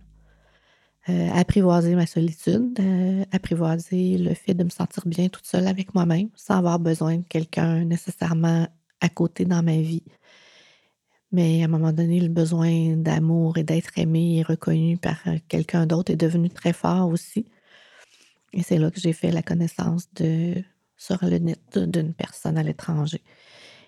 Euh, 1.09 1.29
apprivoiser 1.33 1.95
ma 1.95 2.05
solitude, 2.05 2.79
euh, 2.79 3.25
apprivoiser 3.33 4.17
le 4.17 4.33
fait 4.33 4.53
de 4.53 4.63
me 4.63 4.69
sentir 4.69 5.03
bien 5.05 5.27
toute 5.27 5.45
seule 5.45 5.67
avec 5.67 5.93
moi-même, 5.93 6.29
sans 6.35 6.57
avoir 6.57 6.79
besoin 6.79 7.17
de 7.17 7.25
quelqu'un 7.27 7.83
nécessairement 7.83 8.67
à 9.01 9.09
côté 9.09 9.43
dans 9.43 9.61
ma 9.61 9.77
vie. 9.77 10.03
Mais 11.33 11.61
à 11.61 11.65
un 11.65 11.67
moment 11.67 11.91
donné, 11.91 12.21
le 12.21 12.29
besoin 12.29 12.95
d'amour 12.95 13.57
et 13.57 13.63
d'être 13.63 13.97
aimé 13.97 14.37
et 14.37 14.43
reconnu 14.43 14.97
par 14.97 15.21
quelqu'un 15.49 15.85
d'autre 15.87 16.11
est 16.13 16.15
devenu 16.15 16.49
très 16.49 16.73
fort 16.73 17.09
aussi. 17.09 17.45
Et 18.53 18.63
c'est 18.63 18.77
là 18.77 18.91
que 18.91 18.99
j'ai 18.99 19.13
fait 19.13 19.31
la 19.31 19.41
connaissance 19.41 20.07
de, 20.13 20.63
sur 20.95 21.17
le 21.25 21.39
net 21.39 21.77
d'une 21.77 22.13
personne 22.13 22.57
à 22.57 22.63
l'étranger. 22.63 23.21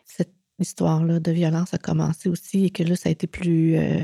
Cette 0.05 0.34
histoire-là 0.59 1.19
de 1.19 1.31
violence 1.31 1.73
a 1.73 1.77
commencé 1.77 2.29
aussi 2.29 2.65
et 2.65 2.69
que 2.69 2.83
là, 2.83 2.95
ça 2.95 3.09
a 3.09 3.11
été 3.11 3.27
plus 3.27 3.75
euh, 3.75 3.99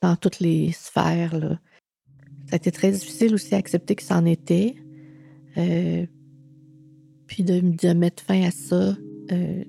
dans 0.00 0.16
toutes 0.16 0.40
les 0.40 0.72
sphères. 0.72 1.58
Ça 2.46 2.54
a 2.54 2.56
été 2.56 2.70
très 2.70 2.92
difficile 2.92 3.34
aussi 3.34 3.54
à 3.54 3.58
accepter 3.58 3.94
que 3.94 4.02
c'en 4.02 4.24
était. 4.24 4.76
Euh, 5.56 6.06
puis 7.26 7.42
de, 7.42 7.60
de, 7.60 7.92
mettre 7.92 8.22
fin 8.22 8.42
à 8.42 8.50
ça, 8.50 8.96
euh, 9.32 9.64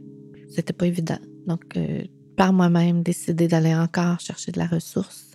c'était 0.50 0.74
pas 0.74 0.88
évident. 0.88 1.20
Donc, 1.48 1.76
euh, 1.76 2.04
par 2.38 2.54
moi-même, 2.54 3.04
décider 3.04 3.48
d'aller 3.48 3.76
encore 3.76 4.20
chercher 4.20 4.52
de 4.52 4.60
la 4.60 4.68
ressource, 4.68 5.26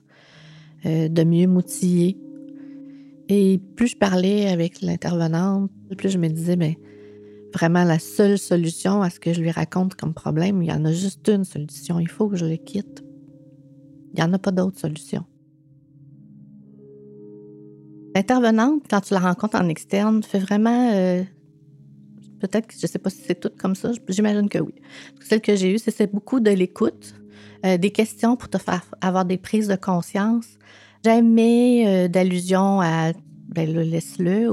de 0.85 1.25
mieux 1.25 1.47
m'outiller. 1.47 2.19
Et 3.29 3.59
plus 3.75 3.89
je 3.89 3.97
parlais 3.97 4.49
avec 4.49 4.83
l'intervenante, 4.83 5.71
plus 5.97 6.11
je 6.11 6.19
me 6.19 6.29
disais, 6.29 6.57
mais 6.57 6.79
vraiment 7.55 7.85
la 7.85 7.99
seule 7.99 8.39
solution 8.39 9.01
à 9.01 9.11
ce 9.11 9.21
que 9.21 9.33
je 9.33 9.41
lui 9.41 9.51
raconte 9.51 9.95
comme 9.95 10.13
problème, 10.13 10.63
il 10.63 10.69
y 10.69 10.73
en 10.73 10.85
a 10.85 10.93
juste 10.93 11.29
une 11.29 11.45
solution, 11.45 11.99
il 12.01 12.09
faut 12.09 12.29
que 12.29 12.37
je 12.37 12.45
le 12.45 12.57
quitte. 12.57 13.05
Il 14.13 14.17
n'y 14.17 14.23
en 14.23 14.33
a 14.33 14.39
pas 14.39 14.51
d'autre 14.51 14.79
solution. 14.79 15.25
L'intervenante, 18.15 18.83
quand 18.89 19.01
tu 19.01 19.15
la 19.15 19.21
rencontres 19.21 19.57
en 19.57 19.69
externe, 19.69 20.23
fait 20.23 20.39
vraiment. 20.39 20.91
Euh, 20.93 21.25
peut-être 22.39 22.69
que 22.69 22.75
je 22.75 22.87
ne 22.87 22.89
sais 22.89 22.99
pas 22.99 23.11
si 23.11 23.23
c'est 23.27 23.41
tout 23.41 23.51
comme 23.59 23.75
ça, 23.75 23.91
j'imagine 24.09 24.49
que 24.49 24.59
oui. 24.59 24.75
Celle 25.21 25.41
que 25.41 25.57
j'ai 25.57 25.75
eue, 25.75 25.79
c'est 25.79 26.13
beaucoup 26.13 26.39
de 26.39 26.51
l'écoute, 26.51 27.15
euh, 27.67 27.77
des 27.77 27.91
questions 27.91 28.37
pour 28.37 28.49
te 28.49 28.59
faire 28.59 28.85
avoir 29.01 29.25
des 29.25 29.39
prises 29.39 29.67
de 29.67 29.77
conscience. 29.77 30.47
Jamais 31.05 31.85
euh, 31.87 32.09
d'allusion 32.09 32.81
à 32.81 33.13
ben, 33.49 33.73
le 33.73 33.83
laisse-le 33.83 34.49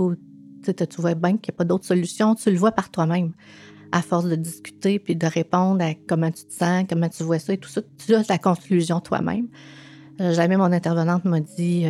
tu 0.62 1.02
vois 1.02 1.16
bien 1.16 1.38
qu'il 1.38 1.52
n'y 1.52 1.56
a 1.56 1.58
pas 1.58 1.66
d'autre 1.66 1.86
solution, 1.86 2.36
tu 2.36 2.52
le 2.52 2.58
vois 2.58 2.72
par 2.72 2.90
toi-même. 2.90 3.34
À 3.92 4.02
force 4.02 4.26
de 4.26 4.36
discuter 4.36 5.00
puis 5.00 5.16
de 5.16 5.28
répondre 5.28 5.84
à 5.84 5.94
comment 6.08 6.32
tu 6.32 6.46
te 6.46 6.54
sens, 6.54 6.86
comment 6.90 7.10
tu 7.10 7.24
vois 7.24 7.40
ça 7.40 7.54
et 7.54 7.58
tout 7.58 7.70
ça, 7.70 7.82
tu 7.98 8.16
as 8.16 8.24
la 8.30 8.38
conclusion 8.38 9.02
toi-même. 9.02 9.48
jamais 10.20 10.56
mon 10.56 10.72
intervenante 10.72 11.26
m'a 11.26 11.42
dit 11.42 11.86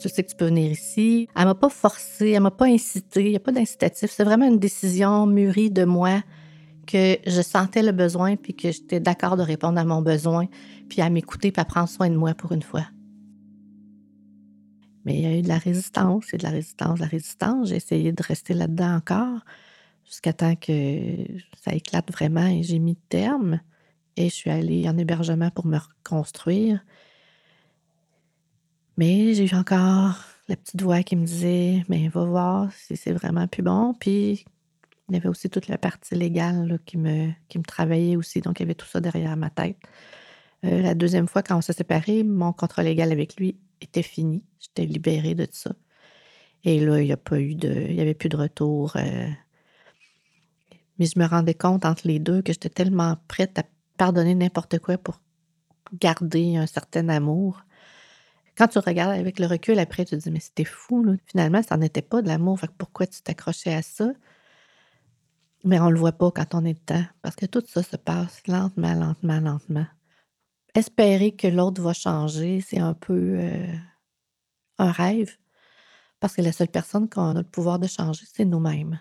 tu 0.00 0.08
sais 0.08 0.22
que 0.22 0.30
tu 0.30 0.36
peux 0.36 0.46
venir 0.46 0.70
ici. 0.70 1.28
Elle 1.36 1.44
m'a 1.44 1.54
pas 1.54 1.68
forcé, 1.68 2.30
elle 2.30 2.42
m'a 2.42 2.50
pas 2.50 2.66
incité, 2.66 3.24
il 3.24 3.30
n'y 3.30 3.36
a 3.36 3.40
pas 3.40 3.52
d'incitatif. 3.52 4.10
C'est 4.10 4.24
vraiment 4.24 4.46
une 4.46 4.58
décision 4.58 5.26
mûrie 5.26 5.70
de 5.70 5.84
moi 5.84 6.22
que 6.86 7.18
je 7.26 7.42
sentais 7.42 7.82
le 7.82 7.92
besoin 7.92 8.36
puis 8.36 8.54
que 8.54 8.70
j'étais 8.70 9.00
d'accord 9.00 9.36
de 9.36 9.42
répondre 9.42 9.78
à 9.78 9.84
mon 9.84 10.00
besoin 10.00 10.46
puis 10.88 11.02
à 11.02 11.10
m'écouter 11.10 11.52
puis 11.52 11.60
à 11.60 11.64
prendre 11.64 11.88
soin 11.88 12.08
de 12.08 12.16
moi 12.16 12.34
pour 12.34 12.52
une 12.52 12.62
fois. 12.62 12.86
Mais 15.08 15.14
il 15.14 15.20
y 15.22 15.26
a 15.26 15.34
eu 15.38 15.40
de 15.40 15.48
la 15.48 15.56
résistance 15.56 16.34
et 16.34 16.36
de 16.36 16.42
la 16.42 16.50
résistance, 16.50 16.96
de 16.96 17.00
la 17.00 17.08
résistance. 17.08 17.70
J'ai 17.70 17.76
essayé 17.76 18.12
de 18.12 18.22
rester 18.22 18.52
là-dedans 18.52 18.96
encore 18.96 19.40
jusqu'à 20.04 20.34
temps 20.34 20.54
que 20.54 21.24
ça 21.62 21.72
éclate 21.72 22.12
vraiment 22.12 22.46
et 22.46 22.62
j'ai 22.62 22.78
mis 22.78 22.94
terme. 23.08 23.58
Et 24.18 24.28
je 24.28 24.34
suis 24.34 24.50
allée 24.50 24.86
en 24.86 24.98
hébergement 24.98 25.50
pour 25.50 25.64
me 25.64 25.78
reconstruire. 25.78 26.84
Mais 28.98 29.32
j'ai 29.32 29.46
eu 29.50 29.54
encore 29.54 30.22
la 30.46 30.56
petite 30.56 30.82
voix 30.82 31.02
qui 31.02 31.16
me 31.16 31.24
disait 31.24 31.86
Mais 31.88 32.08
va 32.08 32.24
voir 32.26 32.70
si 32.74 32.94
c'est 32.94 33.12
vraiment 33.12 33.46
plus 33.46 33.62
bon. 33.62 33.94
Puis 33.94 34.44
il 35.08 35.14
y 35.14 35.16
avait 35.16 35.30
aussi 35.30 35.48
toute 35.48 35.68
la 35.68 35.78
partie 35.78 36.16
légale 36.16 36.80
qui, 36.84 36.98
me, 36.98 37.30
qui 37.48 37.56
me 37.56 37.64
travaillait 37.64 38.16
aussi. 38.16 38.42
Donc 38.42 38.60
il 38.60 38.64
y 38.64 38.66
avait 38.66 38.74
tout 38.74 38.86
ça 38.86 39.00
derrière 39.00 39.38
ma 39.38 39.48
tête. 39.48 39.78
Euh, 40.66 40.82
la 40.82 40.94
deuxième 40.94 41.28
fois, 41.28 41.42
quand 41.42 41.56
on 41.56 41.62
s'est 41.62 41.72
séparés, 41.72 42.24
mon 42.24 42.52
contrat 42.52 42.82
légal 42.82 43.10
avec 43.10 43.36
lui 43.36 43.56
était 43.80 44.02
fini. 44.02 44.44
J'étais 44.60 44.86
libérée 44.86 45.34
de 45.34 45.46
ça. 45.50 45.72
Et 46.64 46.80
là, 46.80 47.00
il 47.00 47.06
n'y 47.06 47.12
a 47.12 47.16
pas 47.16 47.40
eu 47.40 47.54
de. 47.54 47.72
Il 47.72 47.94
n'y 47.94 48.00
avait 48.00 48.14
plus 48.14 48.28
de 48.28 48.36
retour. 48.36 48.96
Euh. 48.96 49.28
Mais 50.98 51.06
je 51.06 51.18
me 51.18 51.26
rendais 51.26 51.54
compte 51.54 51.84
entre 51.84 52.06
les 52.06 52.18
deux 52.18 52.42
que 52.42 52.52
j'étais 52.52 52.68
tellement 52.68 53.16
prête 53.28 53.58
à 53.58 53.64
pardonner 53.96 54.34
n'importe 54.34 54.78
quoi 54.78 54.98
pour 54.98 55.20
garder 55.92 56.56
un 56.56 56.66
certain 56.66 57.08
amour 57.08 57.62
quand 58.58 58.66
tu 58.66 58.80
regardes 58.80 59.16
avec 59.16 59.38
le 59.38 59.46
recul 59.46 59.78
après, 59.78 60.04
tu 60.04 60.16
te 60.16 60.22
dis, 60.22 60.30
mais 60.32 60.40
c'était 60.40 60.64
fou, 60.64 61.16
finalement, 61.26 61.62
ça 61.62 61.76
n'était 61.76 62.02
pas 62.02 62.22
de 62.22 62.28
l'amour, 62.28 62.58
pourquoi 62.76 63.06
tu 63.06 63.22
t'accrochais 63.22 63.72
à 63.72 63.82
ça? 63.82 64.10
Mais 65.62 65.78
on 65.78 65.86
ne 65.86 65.92
le 65.92 65.98
voit 65.98 66.10
pas 66.10 66.32
quand 66.32 66.56
on 66.56 66.64
est 66.64 66.74
dedans, 66.74 67.04
parce 67.22 67.36
que 67.36 67.46
tout 67.46 67.62
ça 67.68 67.84
se 67.84 67.96
passe 67.96 68.42
lentement, 68.48 68.94
lentement, 68.94 69.38
lentement. 69.38 69.86
Espérer 70.74 71.32
que 71.32 71.48
l'autre 71.48 71.82
va 71.82 71.92
changer, 71.92 72.60
c'est 72.60 72.78
un 72.78 72.94
peu 72.94 73.38
euh, 73.38 73.74
un 74.78 74.92
rêve, 74.92 75.36
parce 76.20 76.34
que 76.34 76.42
la 76.42 76.52
seule 76.52 76.68
personne 76.68 77.08
qu'on 77.08 77.30
a 77.30 77.34
le 77.34 77.44
pouvoir 77.44 77.78
de 77.78 77.86
changer, 77.86 78.26
c'est 78.32 78.44
nous-mêmes. 78.44 79.00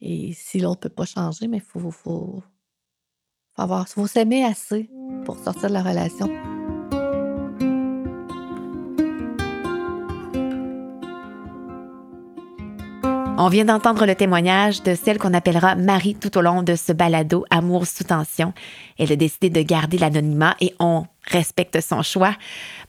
Et 0.00 0.32
si 0.34 0.60
l'autre 0.60 0.80
ne 0.84 0.88
peut 0.88 0.94
pas 0.94 1.06
changer, 1.06 1.48
mais 1.48 1.58
il 1.58 1.62
faut, 1.62 1.80
faut, 1.80 1.90
faut, 1.90 3.84
faut 3.86 4.06
s'aimer 4.06 4.44
assez 4.44 4.90
pour 5.24 5.38
sortir 5.38 5.68
de 5.68 5.74
la 5.74 5.82
relation. 5.82 6.55
On 13.38 13.48
vient 13.48 13.66
d'entendre 13.66 14.06
le 14.06 14.14
témoignage 14.14 14.82
de 14.82 14.94
celle 14.94 15.18
qu'on 15.18 15.34
appellera 15.34 15.74
Marie 15.74 16.14
tout 16.14 16.38
au 16.38 16.40
long 16.40 16.62
de 16.62 16.74
ce 16.74 16.92
balado 16.92 17.44
Amour 17.50 17.86
sous 17.86 18.04
tension. 18.04 18.54
Elle 18.98 19.12
a 19.12 19.16
décidé 19.16 19.50
de 19.50 19.60
garder 19.60 19.98
l'anonymat 19.98 20.56
et 20.58 20.74
on 20.78 21.04
respecte 21.22 21.82
son 21.82 22.00
choix. 22.00 22.34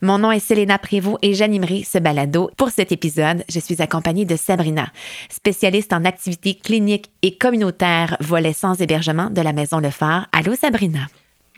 Mon 0.00 0.16
nom 0.16 0.32
est 0.32 0.40
Selena 0.40 0.78
Prévost 0.78 1.18
et 1.20 1.34
j'animerai 1.34 1.84
ce 1.84 1.98
balado. 1.98 2.50
Pour 2.56 2.70
cet 2.70 2.92
épisode, 2.92 3.44
je 3.50 3.60
suis 3.60 3.82
accompagnée 3.82 4.24
de 4.24 4.36
Sabrina, 4.36 4.88
spécialiste 5.28 5.92
en 5.92 6.06
activités 6.06 6.54
cliniques 6.54 7.10
et 7.20 7.36
communautaires, 7.36 8.16
volet 8.20 8.54
sans 8.54 8.80
hébergement 8.80 9.28
de 9.28 9.42
la 9.42 9.52
Maison 9.52 9.80
Le 9.80 9.90
Phare. 9.90 10.28
Allô 10.32 10.54
Sabrina. 10.54 11.08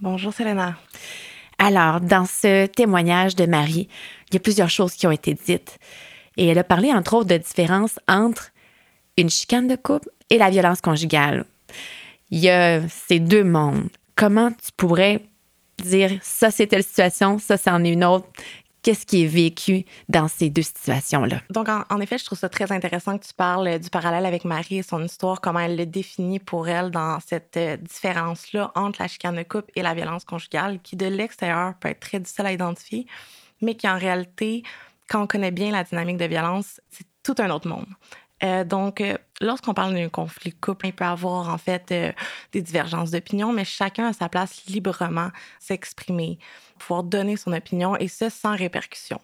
Bonjour 0.00 0.32
Selena. 0.32 0.74
Alors, 1.58 2.00
dans 2.00 2.26
ce 2.26 2.66
témoignage 2.66 3.36
de 3.36 3.46
Marie, 3.46 3.88
il 4.30 4.34
y 4.34 4.36
a 4.38 4.40
plusieurs 4.40 4.70
choses 4.70 4.94
qui 4.94 5.06
ont 5.06 5.12
été 5.12 5.34
dites. 5.34 5.78
Et 6.36 6.46
elle 6.46 6.58
a 6.58 6.64
parlé 6.64 6.92
entre 6.92 7.14
autres 7.14 7.28
de 7.28 7.36
différences 7.36 8.00
entre 8.08 8.49
une 9.20 9.30
chicane 9.30 9.68
de 9.68 9.76
couple 9.76 10.10
et 10.30 10.38
la 10.38 10.50
violence 10.50 10.80
conjugale. 10.80 11.44
Il 12.30 12.38
y 12.38 12.48
a 12.48 12.86
ces 12.88 13.18
deux 13.18 13.44
mondes. 13.44 13.88
Comment 14.14 14.50
tu 14.50 14.70
pourrais 14.76 15.22
dire 15.82 16.18
ça, 16.22 16.50
c'est 16.50 16.66
telle 16.66 16.84
situation, 16.84 17.38
ça, 17.38 17.56
c'en 17.56 17.82
est 17.84 17.92
une 17.92 18.04
autre? 18.04 18.26
Qu'est-ce 18.82 19.04
qui 19.04 19.24
est 19.24 19.26
vécu 19.26 19.84
dans 20.08 20.26
ces 20.26 20.48
deux 20.48 20.62
situations-là? 20.62 21.42
Donc, 21.50 21.68
en, 21.68 22.00
effet, 22.00 22.16
je 22.16 22.24
trouve 22.24 22.38
ça 22.38 22.48
très 22.48 22.72
intéressant 22.72 23.18
que 23.18 23.26
tu 23.26 23.34
parles 23.34 23.78
du 23.78 23.90
parallèle 23.90 24.24
avec 24.24 24.46
Marie 24.46 24.78
et 24.78 24.82
son 24.82 25.04
histoire, 25.04 25.42
comment 25.42 25.60
elle 25.60 25.76
le 25.76 25.84
définit 25.84 26.38
pour 26.38 26.66
elle 26.66 26.90
dans 26.90 27.18
cette 27.20 27.58
euh, 27.58 27.76
différence-là 27.76 28.72
entre 28.74 29.02
la 29.02 29.08
chicane 29.08 29.36
de 29.36 29.42
couple 29.42 29.70
et 29.76 29.82
la 29.82 29.92
violence 29.92 30.24
conjugale, 30.24 30.80
qui 30.82 30.96
de 30.96 31.06
l'extérieur 31.06 31.74
peut 31.78 31.88
être 31.88 32.00
très 32.00 32.20
difficile 32.20 32.46
à 32.46 32.52
identifier, 32.52 33.06
mais 33.60 33.74
qui 33.74 33.86
en 33.86 33.98
réalité, 33.98 34.62
quand 35.10 35.22
on 35.22 35.26
connaît 35.26 35.50
bien 35.50 35.72
la 35.72 35.84
dynamique 35.84 36.16
de 36.16 36.24
violence, 36.24 36.80
c'est 36.88 37.06
tout 37.22 37.34
un 37.38 37.50
autre 37.50 37.68
monde. 37.68 37.86
Euh, 38.42 38.64
donc, 38.64 39.00
euh, 39.00 39.16
lorsqu'on 39.40 39.74
parle 39.74 39.94
d'un 39.94 40.08
conflit 40.08 40.52
couple, 40.52 40.86
il 40.88 40.92
peut 40.94 41.04
avoir 41.04 41.48
en 41.52 41.58
fait 41.58 41.92
euh, 41.92 42.12
des 42.52 42.62
divergences 42.62 43.10
d'opinion, 43.10 43.52
mais 43.52 43.64
chacun 43.64 44.08
a 44.08 44.12
sa 44.12 44.28
place 44.28 44.64
librement 44.66 45.30
s'exprimer, 45.58 46.38
pouvoir 46.78 47.02
donner 47.04 47.36
son 47.36 47.52
opinion 47.52 47.96
et 47.96 48.08
ce 48.08 48.28
sans 48.30 48.56
répercussion. 48.56 49.20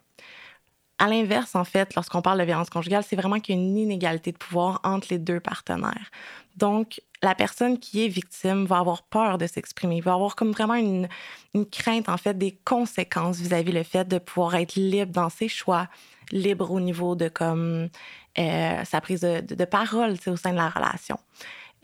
À 0.99 1.09
l'inverse, 1.09 1.55
en 1.55 1.65
fait, 1.65 1.95
lorsqu'on 1.95 2.23
parle 2.23 2.39
de 2.39 2.45
violence 2.45 2.71
conjugale, 2.71 3.05
c'est 3.07 3.17
vraiment 3.17 3.39
qu'il 3.39 3.55
y 3.55 3.59
a 3.59 3.61
une 3.61 3.77
inégalité 3.77 4.33
de 4.33 4.39
pouvoir 4.39 4.81
entre 4.83 5.09
les 5.11 5.19
deux 5.19 5.41
partenaires. 5.41 6.11
Donc, 6.57 7.03
la 7.23 7.35
personne 7.35 7.79
qui 7.79 8.05
est 8.05 8.09
victime 8.09 8.65
va 8.65 8.79
avoir 8.79 9.03
peur 9.03 9.37
de 9.37 9.47
s'exprimer, 9.47 10.01
va 10.01 10.15
avoir 10.15 10.37
comme 10.37 10.53
vraiment 10.53 10.75
une, 10.75 11.09
crainte, 11.71 12.09
en 12.09 12.17
fait, 12.17 12.37
des 12.37 12.59
conséquences 12.65 13.39
vis-à-vis 13.39 13.73
le 13.73 13.83
fait 13.83 14.09
de 14.09 14.19
pouvoir 14.19 14.55
être 14.55 14.77
libre 14.77 15.13
dans 15.13 15.29
ses 15.29 15.49
choix, 15.49 15.89
libre 16.33 16.71
au 16.71 16.81
niveau 16.81 17.15
de 17.15 17.29
comme 17.29 17.89
euh, 18.39 18.85
sa 18.85 19.01
prise 19.01 19.21
de 19.21 19.65
parole 19.65 20.17
au 20.27 20.37
sein 20.37 20.53
de 20.53 20.57
la 20.57 20.69
relation. 20.69 21.19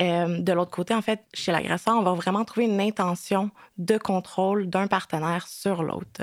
Euh, 0.01 0.39
de 0.41 0.53
l'autre 0.53 0.71
côté, 0.71 0.95
en 0.95 1.03
fait, 1.03 1.21
chez 1.35 1.53
l'agresseur, 1.53 1.95
on 1.97 2.03
va 2.03 2.15
vraiment 2.15 2.45
trouver 2.45 2.67
une 2.67 2.81
intention 2.81 3.51
de 3.77 3.99
contrôle 3.99 4.69
d'un 4.69 4.87
partenaire 4.87 5.47
sur 5.47 5.83
l'autre. 5.83 6.23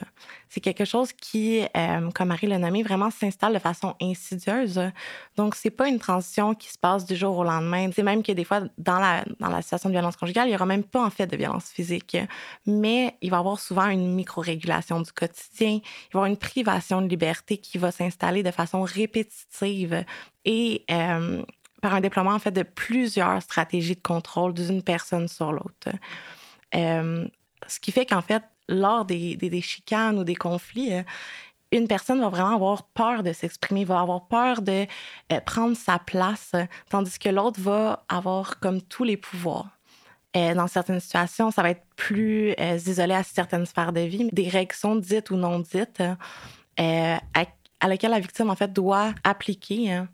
C'est 0.50 0.60
quelque 0.60 0.86
chose 0.86 1.14
qui, 1.14 1.62
euh, 1.78 2.10
comme 2.12 2.30
Marie 2.30 2.48
l'a 2.48 2.58
nommé, 2.58 2.82
vraiment 2.84 3.12
s'installe 3.12 3.54
de 3.54 3.60
façon 3.60 3.96
insidieuse. 4.02 4.82
Donc, 5.36 5.56
c'est 5.56 5.70
pas 5.70 5.88
une 5.88 6.00
transition 6.00 6.56
qui 6.56 6.70
se 6.70 6.78
passe 6.78 7.06
du 7.06 7.16
jour 7.16 7.38
au 7.38 7.44
lendemain. 7.44 7.90
C'est 7.94 8.04
même 8.04 8.24
que 8.24 8.32
des 8.32 8.44
fois, 8.44 8.62
dans 8.78 9.00
la, 9.00 9.24
dans 9.40 9.50
la 9.50 9.62
situation 9.62 9.90
de 9.90 9.94
violence 9.94 10.18
conjugale, 10.18 10.50
il 10.50 10.52
y 10.52 10.56
aura 10.56 10.66
même 10.66 10.84
pas 10.84 11.06
en 11.06 11.10
fait 11.10 11.28
de 11.28 11.38
violence 11.38 11.70
physique, 11.70 12.18
mais 12.66 13.16
il 13.22 13.30
va 13.30 13.38
y 13.38 13.40
avoir 13.40 13.60
souvent 13.60 13.88
une 13.88 14.14
micro-régulation 14.16 15.02
du 15.02 15.12
quotidien. 15.12 15.80
Il 15.80 15.82
va 15.82 15.82
y 15.82 16.18
avoir 16.18 16.26
une 16.26 16.38
privation 16.38 17.02
de 17.02 17.08
liberté 17.08 17.58
qui 17.58 17.78
va 17.78 17.92
s'installer 17.92 18.42
de 18.42 18.52
façon 18.52 18.82
répétitive 18.82 20.04
et 20.46 20.84
euh, 20.90 21.44
par 21.82 21.94
un 21.94 22.02
déploiement 22.02 22.34
en 22.34 22.40
fait 22.40 22.52
de 22.52 22.64
plusieurs 22.64 23.42
stratégies 23.42 23.96
de 23.96 24.02
contrôle 24.02 24.54
d'une 24.54 24.84
personne 24.84 25.28
sur 25.28 25.52
l'autre. 25.52 25.90
Euh, 26.76 27.28
ce 27.68 27.80
qui 27.80 27.92
fait 27.92 28.06
qu'en 28.06 28.22
fait, 28.22 28.44
lors 28.68 29.06
des, 29.06 29.36
des, 29.36 29.62
chicanes 29.62 30.20
ou 30.20 30.24
des 30.24 30.36
conflits, 30.36 30.94
euh, 30.94 31.04
une 31.72 31.88
personne 31.88 32.20
va 32.20 32.30
vraiment 32.30 32.56
avoir 32.56 32.84
peur 32.84 33.24
de 33.24 33.34
s'exprimer, 33.34 33.86
va 33.86 34.00
avoir 34.00 34.28
peur 34.28 34.62
de 34.62 34.86
euh, 35.32 35.40
prendre 35.42 35.76
sa 35.76 36.00
place, 36.00 36.52
tandis 36.90 37.18
que 37.20 37.30
l'autre 37.30 37.60
va 37.60 38.04
avoir 38.10 38.60
comme 38.60 38.82
tous 38.82 39.04
les 39.04 39.18
pouvoirs. 39.18 39.70
dans 40.34 40.68
certaines 40.68 41.00
situations, 41.00 41.52
ça 41.52 41.64
va 41.64 41.72
être 41.72 41.86
plus 41.96 42.54
isolé 42.86 43.14
à 43.14 43.24
certaines 43.24 43.66
sphères 43.66 43.94
de 43.94 44.02
vie. 44.02 44.30
Des 44.32 44.68
sont 44.74 44.96
dites 44.96 45.32
ou 45.32 45.38
non 45.38 45.60
dites 45.60 46.04
à 47.80 47.88
laquelle 47.88 48.12
la 48.12 48.20
victime, 48.20 48.50
en 48.50 48.56
fait, 48.56 48.72
doit 48.72 49.14
appliquer 49.24 49.92
hein, 49.92 50.08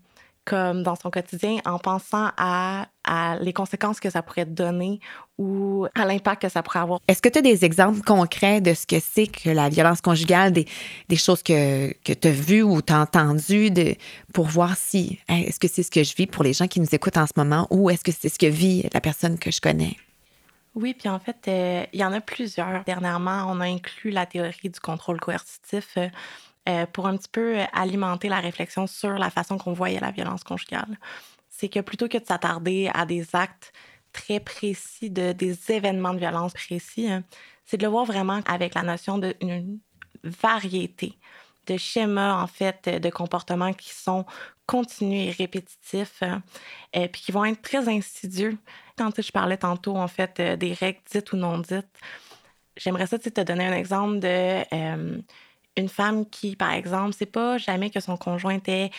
comme 0.46 0.82
dans 0.82 0.96
son 0.96 1.10
quotidien 1.10 1.58
en 1.66 1.78
pensant 1.78 2.30
à, 2.38 2.86
à, 3.04 3.36
les 3.40 3.52
conséquences 3.52 4.00
que 4.00 4.08
ça 4.08 4.22
pourrait 4.22 4.46
donner 4.46 5.00
ou 5.38 5.86
à 5.94 6.06
l'impact 6.06 6.42
que 6.42 6.48
ça 6.48 6.62
pourrait 6.62 6.78
avoir. 6.78 7.00
Est-ce 7.08 7.20
que 7.20 7.28
tu 7.28 7.38
as 7.38 7.42
des 7.42 7.64
exemples 7.64 8.00
concrets 8.00 8.60
de 8.60 8.72
ce 8.72 8.86
que 8.86 8.96
c'est 9.00 9.26
que 9.26 9.50
la 9.50 9.68
violence 9.68 10.00
conjugale, 10.00 10.52
des, 10.52 10.66
des 11.08 11.16
choses 11.16 11.42
que, 11.42 11.92
que 12.04 12.12
tu 12.12 12.28
as 12.28 12.30
vues 12.30 12.62
ou 12.62 12.80
tu 12.80 12.92
as 12.92 13.00
entendues 13.00 13.70
de, 13.70 13.96
pour 14.32 14.46
voir 14.46 14.76
si 14.76 15.18
est-ce 15.28 15.58
que 15.58 15.68
c'est 15.68 15.82
ce 15.82 15.90
que 15.90 16.04
je 16.04 16.14
vis 16.14 16.26
pour 16.26 16.44
les 16.44 16.52
gens 16.52 16.68
qui 16.68 16.80
nous 16.80 16.94
écoutent 16.94 17.18
en 17.18 17.26
ce 17.26 17.32
moment 17.36 17.66
ou 17.70 17.90
est-ce 17.90 18.04
que 18.04 18.12
c'est 18.12 18.28
ce 18.28 18.38
que 18.38 18.46
vit 18.46 18.88
la 18.94 19.00
personne 19.00 19.38
que 19.38 19.50
je 19.50 19.60
connais? 19.60 19.96
Oui, 20.76 20.92
puis 20.92 21.08
en 21.08 21.18
fait, 21.18 21.48
euh, 21.48 21.86
il 21.94 22.00
y 22.00 22.04
en 22.04 22.12
a 22.12 22.20
plusieurs. 22.20 22.84
Dernièrement, 22.84 23.46
on 23.48 23.60
a 23.60 23.64
inclus 23.64 24.10
la 24.10 24.26
théorie 24.26 24.68
du 24.68 24.78
contrôle 24.78 25.18
coercitif. 25.18 25.94
Euh, 25.96 26.08
euh, 26.68 26.86
pour 26.86 27.06
un 27.06 27.16
petit 27.16 27.28
peu 27.30 27.58
euh, 27.58 27.64
alimenter 27.72 28.28
la 28.28 28.40
réflexion 28.40 28.86
sur 28.86 29.12
la 29.12 29.30
façon 29.30 29.58
qu'on 29.58 29.72
voyait 29.72 30.00
la 30.00 30.10
violence 30.10 30.44
conjugale. 30.44 30.98
C'est 31.48 31.68
que 31.68 31.80
plutôt 31.80 32.08
que 32.08 32.18
de 32.18 32.24
s'attarder 32.24 32.90
à 32.92 33.06
des 33.06 33.34
actes 33.34 33.72
très 34.12 34.40
précis, 34.40 35.10
de, 35.10 35.32
des 35.32 35.70
événements 35.70 36.14
de 36.14 36.18
violence 36.18 36.52
précis, 36.52 37.08
hein, 37.08 37.24
c'est 37.64 37.76
de 37.76 37.84
le 37.84 37.90
voir 37.90 38.04
vraiment 38.04 38.40
avec 38.46 38.74
la 38.74 38.82
notion 38.82 39.18
d'une 39.18 39.78
variété 40.24 41.18
de 41.66 41.76
schémas, 41.76 42.40
en 42.42 42.46
fait, 42.46 42.88
de 42.88 43.10
comportements 43.10 43.72
qui 43.72 43.90
sont 43.90 44.24
continus 44.66 45.28
et 45.28 45.30
répétitifs, 45.30 46.22
hein, 46.22 46.42
puis 46.92 47.22
qui 47.22 47.32
vont 47.32 47.44
être 47.44 47.62
très 47.62 47.88
insidieux. 47.88 48.56
Quand 48.96 49.20
je 49.20 49.30
parlais 49.30 49.56
tantôt, 49.56 49.96
en 49.96 50.08
fait, 50.08 50.40
euh, 50.40 50.56
des 50.56 50.72
règles 50.72 51.00
dites 51.10 51.32
ou 51.32 51.36
non 51.36 51.58
dites, 51.58 51.86
j'aimerais 52.76 53.06
ça 53.06 53.18
te 53.18 53.40
donner 53.40 53.66
un 53.66 53.74
exemple 53.74 54.18
de 54.20 55.22
une 55.76 55.88
femme 55.88 56.26
qui, 56.28 56.56
par 56.56 56.72
exemple, 56.72 57.14
c'est 57.16 57.26
pas 57.26 57.58
jamais 57.58 57.90
que 57.90 58.00
son 58.00 58.16
conjoint 58.16 58.54
était 58.54 58.90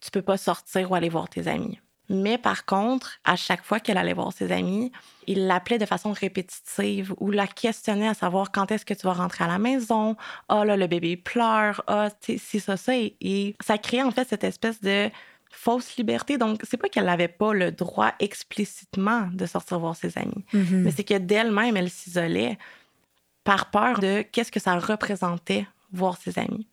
tu 0.00 0.10
peux 0.10 0.22
pas 0.22 0.36
sortir 0.36 0.90
ou 0.90 0.94
aller 0.94 1.08
voir 1.08 1.28
tes 1.28 1.46
amis. 1.46 1.78
Mais 2.08 2.36
par 2.36 2.66
contre, 2.66 3.18
à 3.24 3.36
chaque 3.36 3.64
fois 3.64 3.80
qu'elle 3.80 3.96
allait 3.96 4.12
voir 4.12 4.32
ses 4.32 4.52
amis, 4.52 4.92
il 5.26 5.46
l'appelait 5.46 5.78
de 5.78 5.86
façon 5.86 6.12
répétitive 6.12 7.14
ou 7.18 7.30
la 7.30 7.46
questionnait 7.46 8.08
à 8.08 8.14
savoir 8.14 8.50
quand 8.50 8.70
est-ce 8.70 8.84
que 8.84 8.92
tu 8.92 9.06
vas 9.06 9.14
rentrer 9.14 9.44
à 9.44 9.46
la 9.46 9.58
maison. 9.58 10.16
Ah 10.48 10.58
oh, 10.60 10.64
là, 10.64 10.76
le 10.76 10.86
bébé 10.88 11.16
pleure. 11.16 11.82
Ah, 11.86 12.08
oh, 12.10 12.32
si 12.36 12.60
ça, 12.60 12.76
ça. 12.76 12.92
Et, 12.96 13.54
ça 13.64 13.78
créait 13.78 14.02
en 14.02 14.10
fait 14.10 14.28
cette 14.28 14.44
espèce 14.44 14.80
de 14.80 15.08
fausse 15.50 15.96
liberté. 15.96 16.36
Donc, 16.36 16.60
c'est 16.68 16.76
pas 16.76 16.88
qu'elle 16.88 17.06
n'avait 17.06 17.28
pas 17.28 17.54
le 17.54 17.70
droit 17.70 18.12
explicitement 18.18 19.28
de 19.32 19.46
sortir 19.46 19.78
voir 19.78 19.94
ses 19.94 20.18
amis, 20.18 20.44
mm-hmm. 20.52 20.76
mais 20.76 20.90
c'est 20.90 21.04
que 21.04 21.18
d'elle-même, 21.18 21.76
elle 21.76 21.90
s'isolait 21.90 22.58
par 23.44 23.70
peur 23.70 24.00
de 24.00 24.22
qu'est-ce 24.22 24.50
que 24.52 24.60
ça 24.60 24.78
représentait 24.78 25.66
voir 25.92 26.16
ses 26.16 26.38
amis. 26.38 26.66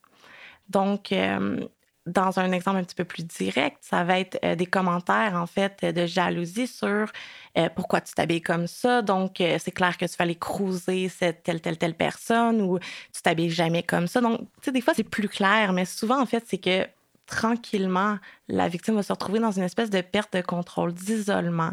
Donc, 0.70 1.12
euh, 1.12 1.66
dans 2.06 2.40
un 2.40 2.52
exemple 2.52 2.78
un 2.78 2.84
petit 2.84 2.96
peu 2.96 3.04
plus 3.04 3.26
direct, 3.26 3.78
ça 3.82 4.04
va 4.04 4.20
être 4.20 4.40
euh, 4.44 4.56
des 4.56 4.66
commentaires, 4.66 5.34
en 5.36 5.46
fait, 5.46 5.84
de 5.84 6.06
jalousie 6.06 6.68
sur 6.68 7.12
euh, 7.58 7.70
pourquoi 7.76 8.02
tu 8.02 8.14
t'habilles 8.14 8.42
comme 8.42 8.68
ça. 8.68 9.02
Donc, 9.02 9.36
c'est 9.38 9.72
clair 9.72 9.98
que 9.98 10.06
tu 10.06 10.16
aller 10.20 10.36
cruiser 10.36 11.10
cette 11.10 11.44
telle, 11.44 11.62
telle, 11.62 11.78
telle 11.78 11.96
personne 11.96 12.62
ou 12.62 12.80
tu 12.80 13.22
t'habilles 13.22 13.52
jamais 13.52 13.84
comme 13.84 14.08
ça. 14.08 14.22
Donc, 14.22 14.40
tu 14.40 14.46
sais, 14.66 14.72
des 14.72 14.82
fois, 14.82 14.94
c'est 14.94 15.04
plus 15.04 15.30
clair, 15.30 15.74
mais 15.74 15.86
souvent, 15.86 16.22
en 16.22 16.26
fait, 16.26 16.44
c'est 16.48 16.58
que 16.58 16.88
tranquillement, 17.30 18.18
la 18.48 18.68
victime 18.68 18.96
va 18.96 19.04
se 19.04 19.14
retrouver 19.14 19.40
dans 19.40 19.52
une 19.52 19.64
espèce 19.64 19.90
de 19.90 20.02
perte 20.02 20.36
de 20.36 20.42
contrôle, 20.42 20.94
d'isolement. 20.94 21.72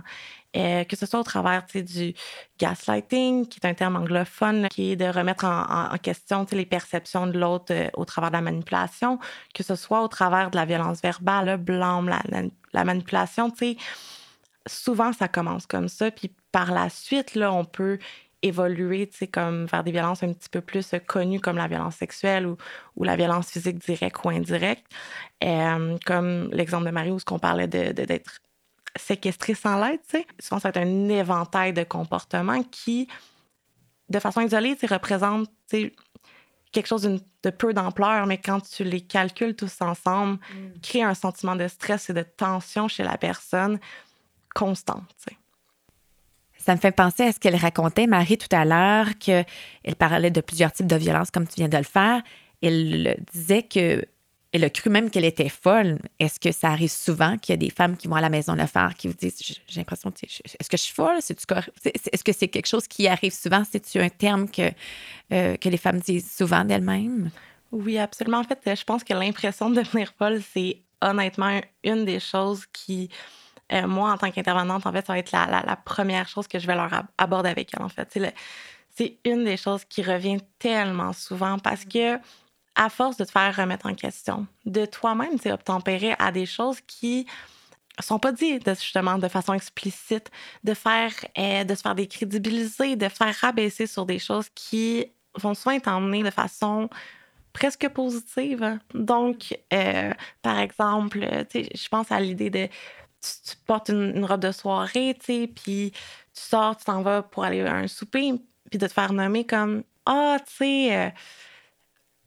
Euh, 0.57 0.85
que 0.85 0.97
ce 0.97 1.05
soit 1.05 1.21
au 1.21 1.25
travers 1.25 1.65
du 1.75 2.15
gaslighting, 2.59 3.47
qui 3.47 3.61
est 3.63 3.67
un 3.67 3.75
terme 3.75 3.97
anglophone, 3.97 4.69
qui 4.69 4.93
est 4.93 4.97
de 4.97 5.05
remettre 5.05 5.45
en, 5.45 5.95
question 5.99 6.47
les 6.53 6.65
perceptions 6.65 7.27
de 7.27 7.39
l'autre 7.39 7.75
euh, 7.75 7.89
au 7.95 8.07
travers 8.07 8.31
de 8.31 8.37
la 8.37 8.41
manipulation, 8.41 9.19
que 9.55 9.63
ce 9.63 9.75
soit 9.75 10.03
au 10.03 10.09
travers 10.09 10.51
de 10.51 10.57
la 10.57 10.65
violence 10.65 11.03
verbale, 11.03 11.47
le 11.47 11.57
blâme, 11.59 12.09
la, 12.09 12.23
la, 12.29 12.43
la 12.73 12.85
manipulation. 12.85 13.53
Souvent, 14.67 15.13
ça 15.13 15.29
commence 15.29 15.67
comme 15.67 15.89
ça, 15.89 16.11
puis 16.11 16.33
par 16.53 16.73
la 16.73 16.89
suite, 16.89 17.35
là, 17.35 17.53
on 17.53 17.67
peut 17.67 17.99
évoluer 18.47 19.11
comme 19.33 19.67
vers 19.67 19.85
des 19.85 19.93
violences 19.93 20.23
un 20.23 20.33
petit 20.33 20.49
peu 20.49 20.61
plus 20.61 20.95
connues 21.07 21.41
comme 21.41 21.57
la 21.57 21.69
violence 21.69 21.97
sexuelle 21.97 22.47
ou, 22.47 22.57
ou 22.97 23.05
la 23.05 23.17
violence 23.17 23.51
physique 23.51 23.79
directe 23.79 24.17
ou 24.25 24.31
indirecte. 24.31 24.87
Euh, 25.45 25.97
comme 26.07 26.49
l'exemple 26.53 26.87
de 26.87 26.91
Marie 26.91 27.11
où 27.11 27.19
ce 27.19 27.25
qu'on 27.25 27.39
parlait 27.39 27.69
d'être 27.69 27.97
de, 27.97 28.05
d'être 28.05 28.41
séquestré 28.99 29.55
sans 29.55 29.83
l'aide. 29.85 30.01
Souvent, 30.39 30.59
ça 30.59 30.71
va 30.71 30.81
être 30.81 30.87
un 30.87 31.09
éventail 31.09 31.73
de 31.73 31.85
comportements 31.85 32.63
qui, 32.63 33.09
de 34.09 34.19
façon 34.19 34.41
isolée, 34.41 34.77
représente 34.89 35.51
quelque 36.73 36.87
chose 36.87 37.03
de 37.43 37.51
peu 37.51 37.73
d'ampleur, 37.73 38.27
mais 38.27 38.39
quand 38.39 38.61
tu 38.61 38.85
les 38.85 39.01
calcules 39.01 39.55
tous 39.55 39.81
ensemble, 39.81 40.35
mm. 40.35 40.81
crée 40.83 41.03
un 41.03 41.15
sentiment 41.15 41.57
de 41.57 41.69
stress 41.69 42.11
et 42.11 42.13
de 42.13 42.23
tension 42.23 42.89
chez 42.89 43.03
la 43.03 43.19
personne 43.19 43.79
constante. 44.55 45.27
Ça 46.67 46.75
me 46.75 46.81
fait 46.81 46.91
penser 46.91 47.23
à 47.23 47.33
ce 47.33 47.39
qu'elle 47.39 47.55
racontait, 47.55 48.09
Marie, 48.09 48.39
tout 48.39 48.49
à 48.51 48.65
l'heure, 48.65 49.17
qu'elle 49.21 49.47
parlait 49.97 50.33
de 50.33 50.41
plusieurs 50.41 50.73
types 50.73 50.89
de 50.89 50.97
violences, 50.97 51.31
comme 51.31 51.47
tu 51.47 51.55
viens 51.59 51.69
de 51.69 51.77
le 51.77 51.85
faire. 51.85 52.23
Elle 52.61 53.17
disait 53.33 53.63
que 53.63 54.05
elle 54.53 54.65
a 54.65 54.71
cru 54.71 54.91
même 54.91 55.11
qu'elle 55.11 55.25
était 55.25 55.49
folle. 55.49 55.99
Est-ce 56.19 56.41
que 56.41 56.51
ça 56.51 56.71
arrive 56.71 56.91
souvent 56.91 57.37
qu'il 57.39 57.53
y 57.53 57.55
a 57.55 57.57
des 57.57 57.71
femmes 57.71 57.97
qui 57.97 58.09
vont 58.09 58.17
à 58.17 58.21
la 58.21 58.31
maison 58.31 58.55
le 58.55 58.67
faire, 58.67 58.95
qui 58.97 59.07
vous 59.07 59.15
disent 59.15 59.39
J'ai 59.69 59.81
l'impression, 59.81 60.13
est-ce 60.21 60.69
que 60.69 60.77
je 60.77 60.83
suis 60.83 60.95
folle? 60.95 61.19
Est-ce 61.19 62.25
que 62.25 62.33
c'est 62.33 62.49
quelque 62.49 62.67
chose 62.67 62.89
qui 62.89 63.07
arrive 63.07 63.33
souvent? 63.33 63.63
C'est-tu 63.71 64.01
un 64.01 64.09
terme 64.09 64.51
que, 64.51 64.71
euh, 65.33 65.57
que 65.57 65.69
les 65.69 65.77
femmes 65.77 66.01
disent 66.01 66.35
souvent 66.35 66.65
d'elles-mêmes? 66.65 67.31
Oui, 67.71 67.97
absolument. 67.97 68.39
En 68.39 68.45
fait, 68.45 68.59
je 68.65 68.85
pense 68.85 69.05
que 69.05 69.15
l'impression 69.15 69.71
de 69.71 69.77
devenir 69.83 70.13
folle, 70.19 70.43
c'est 70.53 70.79
honnêtement 71.01 71.61
une 71.85 72.05
des 72.05 72.19
choses 72.19 72.65
qui. 72.73 73.09
Euh, 73.73 73.87
moi, 73.87 74.13
en 74.13 74.19
tant 74.19 74.31
qu'intervenante, 74.31 74.87
en 74.87 74.93
fait, 74.93 75.07
ça 75.07 75.13
va 75.13 75.19
être 75.19 75.33
la, 75.33 75.77
première 75.85 76.29
chose 76.29 76.47
que 76.47 76.59
je 76.59 76.67
vais 76.67 76.75
leur 76.75 77.05
aborder 77.19 77.51
avec 77.51 77.75
elles, 77.75 77.83
en 77.83 77.89
fait. 77.89 78.19
C'est 78.95 79.19
une 79.25 79.45
des 79.45 79.57
choses 79.57 79.85
qui 79.85 80.03
revient 80.03 80.39
tellement 80.59 81.13
souvent 81.13 81.59
parce 81.59 81.85
que 81.85 82.19
à 82.77 82.91
force 82.91 83.17
de 83.17 83.25
te 83.25 83.31
faire 83.31 83.57
remettre 83.57 83.87
en 83.87 83.95
question, 83.95 84.47
de 84.67 84.85
toi-même 84.85 85.39
obtempérer 85.47 86.15
à 86.19 86.31
des 86.31 86.47
choses 86.47 86.81
qui 86.87 87.27
sont 88.03 88.19
pas 88.19 88.33
dites 88.33 88.69
justement 88.69 89.19
de 89.19 89.29
façon 89.29 89.55
explicite, 89.55 90.31
de 90.65 90.75
faire, 90.75 91.13
euh, 91.39 91.65
de 91.65 91.75
se 91.75 91.81
faire 91.81 91.95
décrédibiliser, 91.95 92.97
de 92.97 93.09
faire 93.09 93.35
rabaisser 93.41 93.87
sur 93.87 94.05
des 94.05 94.19
choses 94.19 94.49
qui 94.55 95.07
vont 95.35 95.55
souvent 95.55 95.75
être 95.75 95.89
emmenées 95.89 96.23
de 96.23 96.31
façon 96.31 96.89
presque 97.53 97.89
positive. 97.89 98.79
Donc, 98.95 99.59
euh, 99.73 100.13
par 100.43 100.59
exemple, 100.59 101.27
je 101.53 101.89
pense 101.89 102.13
à 102.13 102.21
l'idée 102.21 102.51
de 102.51 102.69
tu, 103.45 103.57
portes 103.67 103.89
une, 103.89 104.25
robe 104.25 104.41
de 104.41 104.53
soirée, 104.53 105.17
puis 105.25 105.49
tu 105.55 105.93
sors, 106.33 106.77
tu 106.77 106.85
t'en 106.85 107.03
vas 107.03 107.23
pour 107.23 107.45
aller 107.45 107.63
à 107.63 107.75
un 107.75 107.87
souper, 107.87 108.33
puis 108.71 108.79
de 108.79 108.87
te 108.87 108.93
faire 108.93 109.13
nommer 109.13 109.45
comme 109.45 109.83
ah, 110.07 110.39
tu 110.47 110.55
sais. 110.55 110.97
Euh, 110.97 111.11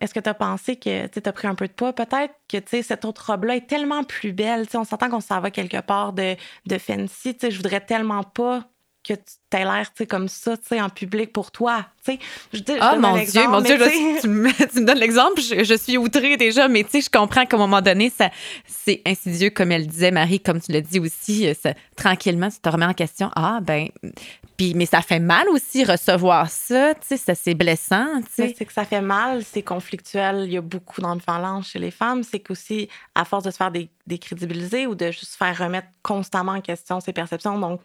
est-ce 0.02 0.14
que 0.14 0.20
tu 0.20 0.30
as 0.30 0.34
pensé 0.34 0.78
que 0.78 1.08
tu 1.08 1.22
as 1.26 1.34
pris 1.34 1.48
un 1.48 1.56
peu 1.56 1.68
de 1.68 1.74
poids? 1.74 1.94
Peut-être 1.94 2.34
que 2.48 2.58
cette 2.82 3.04
autre 3.04 3.32
robe-là 3.32 3.58
est 3.58 3.68
tellement 3.68 4.04
plus 4.04 4.32
belle. 4.32 4.66
on 4.74 4.86
s'entend 4.86 5.10
qu'on 5.10 5.20
s'en 5.20 5.42
va 5.42 5.52
quelque 5.52 5.82
part 5.82 6.14
de, 6.14 6.36
de 6.68 6.78
fancy. 6.78 7.36
Je 7.42 7.56
voudrais 7.58 7.82
tellement 7.82 8.24
pas 8.24 8.64
que 9.04 9.14
tu 9.14 9.58
aies 9.58 9.64
l'air 9.64 9.92
comme 10.08 10.28
ça 10.28 10.56
en 10.72 10.90
public 10.90 11.32
pour 11.34 11.52
toi. 11.52 11.86
Je, 12.08 12.14
oh 12.70 13.00
mon 13.00 13.18
Dieu, 13.24 13.48
mon 13.48 13.62
Dieu, 13.62 13.78
tu, 14.22 14.28
me, 14.28 14.86
donnes 14.86 14.98
l'exemple, 14.98 15.42
je, 15.42 15.78
suis 15.78 15.98
outrée 15.98 16.38
déjà, 16.38 16.68
mais 16.68 16.84
tu 16.84 16.92
sais, 16.92 17.02
je 17.02 17.10
comprends 17.10 17.46
qu'à 17.46 17.56
un 17.56 17.60
moment 17.60 17.82
donné, 17.82 18.12
ça, 18.16 18.30
c'est 18.66 19.02
insidieux, 19.06 19.50
comme 19.50 19.72
elle 19.72 19.88
disait, 19.88 20.12
Marie, 20.12 20.40
comme 20.40 20.60
tu 20.60 20.72
l'as 20.72 20.82
dit 20.82 21.00
aussi, 21.00 21.48
euh, 21.48 21.54
ça, 21.62 21.74
tranquillement, 21.96 22.50
tu 22.50 22.60
te 22.60 22.70
remets 22.70 22.86
en 22.86 22.94
question. 22.94 23.32
Ah, 23.36 23.60
ben, 23.62 23.90
puis, 24.60 24.74
mais 24.76 24.86
ça 24.86 25.02
fait 25.02 25.22
mal 25.22 25.48
aussi 25.48 25.86
recevoir 25.86 26.50
ça, 26.50 26.94
tu 26.96 27.16
sais, 27.16 27.34
c'est 27.34 27.54
blessant. 27.54 28.20
C'est 28.30 28.54
que 28.54 28.74
ça 28.74 28.84
fait 28.84 29.00
mal, 29.00 29.42
c'est 29.46 29.64
conflictuel. 29.64 30.44
Il 30.48 30.52
y 30.52 30.58
a 30.58 30.62
beaucoup 30.62 31.00
d'ambivalence 31.00 31.70
chez 31.70 31.80
les 31.80 31.92
femmes. 31.92 32.24
C'est 32.24 32.42
qu'aussi, 32.42 32.90
à 33.16 33.24
force 33.24 33.46
de 33.46 33.52
se 33.52 33.56
faire 33.56 33.72
décrédibiliser 34.06 34.86
ou 34.86 34.96
de 34.96 35.12
juste 35.12 35.36
faire 35.36 35.58
remettre 35.58 35.88
constamment 36.04 36.52
en 36.52 36.60
question 36.60 37.00
ses 37.00 37.14
perceptions, 37.14 37.58
donc, 37.58 37.80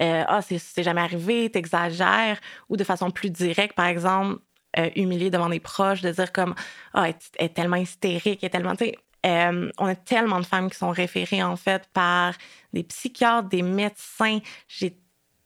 euh, 0.00 0.22
ah, 0.28 0.40
c'est 0.40 0.84
jamais 0.84 1.00
arrivé, 1.00 1.50
t'exagères, 1.50 2.38
ou 2.68 2.76
de 2.76 2.84
façon 2.84 3.10
plus 3.10 3.30
directe, 3.30 3.74
par 3.74 3.86
exemple, 3.86 4.38
euh, 4.78 4.88
humilier 4.94 5.30
devant 5.30 5.48
des 5.48 5.58
proches, 5.58 6.00
de 6.00 6.12
dire 6.12 6.30
comme, 6.30 6.54
ah, 6.94 7.08
elle, 7.08 7.14
est 7.38 7.54
tellement 7.54 7.74
hystérique, 7.74 8.38
elle 8.42 8.46
est 8.46 8.50
tellement, 8.50 8.76
tu 8.76 8.84
sais, 8.84 8.94
euh, 9.26 9.68
on 9.78 9.86
a 9.86 9.96
tellement 9.96 10.38
de 10.38 10.46
femmes 10.46 10.70
qui 10.70 10.78
sont 10.78 10.90
référées, 10.90 11.42
en 11.42 11.56
fait, 11.56 11.88
par 11.92 12.34
des 12.72 12.84
psychiatres, 12.84 13.48
des 13.48 13.62
médecins. 13.62 14.38
J'ai 14.68 14.96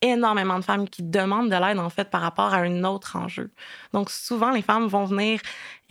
énormément 0.05 0.59
de 0.59 0.64
femmes 0.64 0.88
qui 0.88 1.03
demandent 1.03 1.51
de 1.51 1.57
l'aide, 1.57 1.79
en 1.79 1.90
fait, 1.90 2.11
par 2.11 2.21
rapport 2.21 2.53
à 2.53 2.59
un 2.59 2.85
autre 2.85 3.17
enjeu. 3.17 3.51
Donc, 3.93 4.11
souvent, 4.11 4.51
les 4.51 4.62
femmes 4.62 4.87
vont 4.87 5.05
venir 5.05 5.40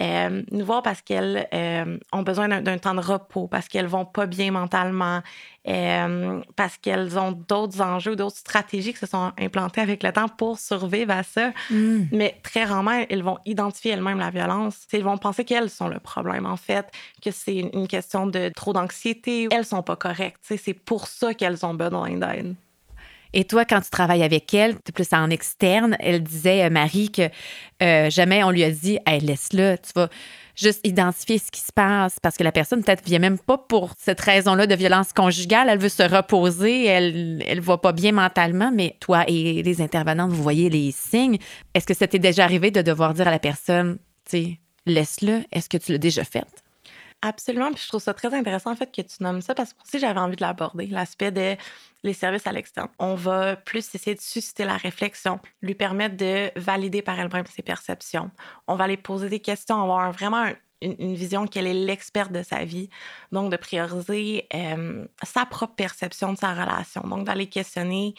euh, 0.01 0.41
nous 0.51 0.65
voir 0.65 0.81
parce 0.81 1.01
qu'elles 1.01 1.47
euh, 1.53 1.97
ont 2.11 2.23
besoin 2.23 2.47
d'un 2.61 2.77
temps 2.77 2.95
de 2.95 2.99
repos, 2.99 3.47
parce 3.47 3.67
qu'elles 3.67 3.87
vont 3.87 4.05
pas 4.05 4.25
bien 4.25 4.51
mentalement, 4.51 5.21
euh, 5.67 6.41
parce 6.55 6.77
qu'elles 6.77 7.17
ont 7.19 7.31
d'autres 7.31 7.81
enjeux, 7.81 8.15
d'autres 8.15 8.37
stratégies 8.37 8.93
qui 8.93 8.99
se 8.99 9.05
sont 9.05 9.31
implantées 9.39 9.81
avec 9.81 10.03
le 10.03 10.11
temps 10.11 10.27
pour 10.27 10.57
survivre 10.57 11.11
à 11.11 11.23
ça. 11.23 11.51
Mm. 11.69 12.05
Mais 12.11 12.39
très 12.43 12.63
rarement, 12.63 13.05
elles 13.09 13.23
vont 13.23 13.37
identifier 13.45 13.91
elles-mêmes 13.91 14.19
la 14.19 14.31
violence. 14.31 14.87
Elles 14.91 15.03
vont 15.03 15.17
penser 15.17 15.45
qu'elles 15.45 15.69
sont 15.69 15.87
le 15.87 15.99
problème, 15.99 16.45
en 16.45 16.57
fait, 16.57 16.87
que 17.23 17.31
c'est 17.31 17.57
une 17.73 17.87
question 17.87 18.25
de 18.27 18.49
trop 18.49 18.73
d'anxiété. 18.73 19.47
Elles 19.51 19.65
sont 19.65 19.83
pas 19.83 19.95
correctes. 19.95 20.39
C'est 20.41 20.73
pour 20.73 21.07
ça 21.07 21.33
qu'elles 21.33 21.65
ont 21.65 21.73
besoin 21.75 22.17
d'aide. 22.17 22.55
Et 23.33 23.45
toi, 23.45 23.65
quand 23.65 23.81
tu 23.81 23.89
travailles 23.89 24.23
avec 24.23 24.53
elle, 24.53 24.75
tu 24.85 24.91
plus 24.91 25.11
en 25.11 25.29
externe, 25.29 25.97
elle 25.99 26.21
disait, 26.21 26.65
euh, 26.65 26.69
Marie, 26.69 27.11
que 27.11 27.29
euh, 27.81 28.09
jamais 28.09 28.43
on 28.43 28.51
lui 28.51 28.63
a 28.63 28.71
dit, 28.71 28.99
hey, 29.05 29.19
laisse-le, 29.19 29.77
tu 29.77 29.91
vas 29.95 30.09
juste 30.55 30.85
identifier 30.85 31.39
ce 31.39 31.49
qui 31.49 31.61
se 31.61 31.71
passe 31.73 32.19
parce 32.21 32.37
que 32.37 32.43
la 32.43 32.51
personne 32.51 32.83
peut-être 32.83 33.03
vient 33.03 33.19
même 33.19 33.39
pas 33.39 33.57
pour 33.57 33.91
cette 33.97 34.21
raison-là 34.21 34.67
de 34.67 34.75
violence 34.75 35.11
conjugale, 35.11 35.67
elle 35.69 35.79
veut 35.79 35.89
se 35.89 36.03
reposer, 36.03 36.85
elle 36.85 37.43
elle 37.47 37.59
va 37.59 37.79
pas 37.79 37.91
bien 37.91 38.11
mentalement, 38.11 38.71
mais 38.71 38.95
toi 38.99 39.23
et 39.27 39.63
les 39.63 39.81
intervenantes, 39.81 40.31
vous 40.31 40.43
voyez 40.43 40.69
les 40.69 40.91
signes. 40.91 41.39
Est-ce 41.73 41.87
que 41.87 41.95
ça 41.95 42.07
t'est 42.07 42.19
déjà 42.19 42.43
arrivé 42.43 42.69
de 42.69 42.83
devoir 42.83 43.15
dire 43.15 43.27
à 43.27 43.31
la 43.31 43.39
personne, 43.39 43.97
tu 44.29 44.59
laisse-le, 44.85 45.41
est-ce 45.51 45.69
que 45.69 45.77
tu 45.77 45.91
l'as 45.91 45.97
déjà 45.97 46.23
fait? 46.23 46.62
Absolument. 47.25 47.71
Puis 47.71 47.81
je 47.83 47.87
trouve 47.87 48.01
ça 48.01 48.13
très 48.13 48.33
intéressant, 48.33 48.71
en 48.71 48.75
fait, 48.75 48.93
que 48.93 49.01
tu 49.01 49.23
nommes 49.23 49.41
ça, 49.41 49.55
parce 49.55 49.71
que 49.71 49.81
aussi, 49.81 49.97
j'avais 49.97 50.19
envie 50.19 50.35
de 50.35 50.41
l'aborder, 50.41 50.87
l'aspect 50.87 51.31
des 51.31 51.57
les 52.03 52.11
services 52.11 52.45
à 52.45 52.51
l'externe. 52.51 52.89
On 52.99 53.15
va 53.15 53.55
plus 53.55 53.95
essayer 53.95 54.13
de 54.13 54.19
susciter 54.19 54.65
la 54.65 54.75
réflexion, 54.75 55.39
lui 55.61 55.73
permettre 55.73 56.17
de 56.17 56.51
valider 56.57 57.01
par 57.01 57.17
elle-même 57.17 57.45
ses 57.45 57.61
perceptions. 57.61 58.29
On 58.67 58.75
va 58.75 58.83
aller 58.83 58.97
poser 58.97 59.29
des 59.29 59.39
questions, 59.39 59.81
avoir 59.81 60.11
vraiment 60.11 60.45
une, 60.81 61.15
vision 61.15 61.47
qu'elle 61.47 61.65
est 61.65 61.73
l'experte 61.73 62.33
de 62.33 62.43
sa 62.43 62.65
vie. 62.65 62.89
Donc, 63.31 63.53
de 63.53 63.55
prioriser 63.55 64.49
sa 65.23 65.45
propre 65.45 65.75
perception 65.75 66.33
de 66.33 66.37
sa 66.37 66.51
relation. 66.51 67.03
Donc, 67.03 67.25
d'aller 67.25 67.47
questionner 67.47 68.15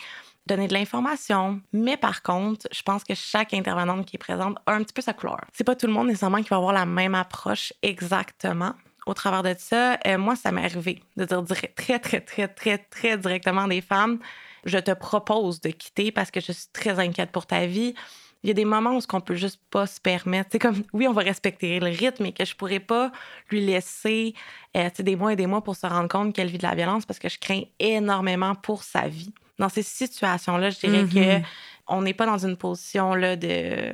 donner 0.46 0.68
de 0.68 0.74
l'information. 0.74 1.60
Mais 1.72 1.96
par 1.96 2.22
contre, 2.22 2.68
je 2.70 2.82
pense 2.82 3.02
que 3.02 3.14
chaque 3.14 3.54
intervenante 3.54 4.04
qui 4.06 4.16
est 4.16 4.18
présente 4.18 4.58
a 4.66 4.74
un 4.74 4.82
petit 4.82 4.92
peu 4.92 5.00
sa 5.00 5.14
couleur. 5.14 5.40
C'est 5.52 5.64
pas 5.64 5.74
tout 5.74 5.86
le 5.86 5.92
monde 5.92 6.08
nécessairement 6.08 6.42
qui 6.42 6.48
va 6.50 6.56
avoir 6.56 6.74
la 6.74 6.84
même 6.84 7.14
approche 7.14 7.72
exactement 7.82 8.74
au 9.06 9.14
travers 9.14 9.42
de 9.42 9.54
ça, 9.58 9.98
euh, 10.06 10.18
moi, 10.18 10.36
ça 10.36 10.52
m'est 10.52 10.64
arrivé 10.64 11.02
de 11.16 11.24
dire 11.24 11.42
très, 11.74 11.98
très, 11.98 12.20
très, 12.20 12.48
très, 12.48 12.78
très 12.78 13.18
directement 13.18 13.68
des 13.68 13.80
femmes, 13.80 14.18
je 14.64 14.78
te 14.78 14.92
propose 14.92 15.60
de 15.60 15.70
quitter 15.70 16.10
parce 16.10 16.30
que 16.30 16.40
je 16.40 16.52
suis 16.52 16.68
très 16.72 16.98
inquiète 16.98 17.30
pour 17.30 17.46
ta 17.46 17.66
vie. 17.66 17.94
Il 18.42 18.48
y 18.48 18.50
a 18.50 18.54
des 18.54 18.64
moments 18.64 18.96
où 18.96 19.00
ce 19.00 19.06
qu'on 19.06 19.20
peut 19.20 19.34
juste 19.34 19.60
pas 19.70 19.86
se 19.86 20.00
permettre. 20.00 20.50
C'est 20.52 20.58
comme, 20.58 20.82
oui, 20.92 21.08
on 21.08 21.12
va 21.12 21.22
respecter 21.22 21.80
le 21.80 21.86
rythme, 21.86 22.24
mais 22.24 22.32
que 22.32 22.44
je 22.44 22.54
pourrais 22.54 22.80
pas 22.80 23.10
lui 23.50 23.64
laisser 23.64 24.34
euh, 24.76 24.90
des 24.98 25.16
mois 25.16 25.32
et 25.32 25.36
des 25.36 25.46
mois 25.46 25.62
pour 25.62 25.76
se 25.76 25.86
rendre 25.86 26.08
compte 26.08 26.34
qu'elle 26.34 26.48
vit 26.48 26.58
de 26.58 26.62
la 26.62 26.74
violence 26.74 27.06
parce 27.06 27.18
que 27.18 27.28
je 27.28 27.38
crains 27.38 27.62
énormément 27.78 28.54
pour 28.54 28.82
sa 28.82 29.08
vie. 29.08 29.32
Dans 29.58 29.68
ces 29.68 29.82
situations-là, 29.82 30.70
je 30.70 30.78
dirais 30.78 31.04
que 31.04 31.38
mm-hmm. 31.38 31.44
on 31.88 32.02
n'est 32.02 32.14
pas 32.14 32.26
dans 32.26 32.44
une 32.44 32.56
position 32.56 33.14
là, 33.14 33.36
de 33.36 33.92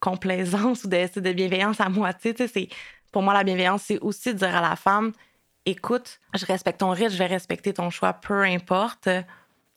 complaisance 0.00 0.84
ou 0.84 0.88
de, 0.88 1.20
de 1.20 1.32
bienveillance 1.32 1.80
à 1.80 1.88
moitié. 1.88 2.34
C'est 2.36 2.68
pour 3.12 3.22
moi, 3.22 3.34
la 3.34 3.44
bienveillance, 3.44 3.82
c'est 3.86 3.98
aussi 4.00 4.34
dire 4.34 4.56
à 4.56 4.60
la 4.60 4.76
femme 4.76 5.12
écoute, 5.66 6.18
je 6.34 6.44
respecte 6.46 6.80
ton 6.80 6.90
rythme, 6.90 7.12
je 7.12 7.18
vais 7.18 7.26
respecter 7.26 7.72
ton 7.72 7.90
choix, 7.90 8.12
peu 8.12 8.42
importe. 8.42 9.08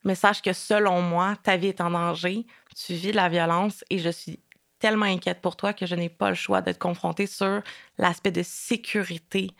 Mais 0.03 0.15
sache 0.15 0.41
que 0.41 0.53
selon 0.53 1.01
moi, 1.01 1.35
ta 1.43 1.57
vie 1.57 1.67
est 1.67 1.81
en 1.81 1.89
danger, 1.89 2.45
tu 2.75 2.93
vis 2.93 3.11
de 3.11 3.15
la 3.15 3.29
violence 3.29 3.83
et 3.89 3.99
je 3.99 4.09
suis 4.09 4.39
tellement 4.79 5.05
inquiète 5.05 5.41
pour 5.41 5.55
toi 5.55 5.73
que 5.73 5.85
je 5.85 5.95
n'ai 5.95 6.09
pas 6.09 6.29
le 6.29 6.35
choix 6.35 6.61
de 6.61 6.71
te 6.71 6.77
confronter 6.77 7.25
sur 7.25 7.61
l'aspect 7.97 8.31
de 8.31 8.43
sécurité 8.43 9.51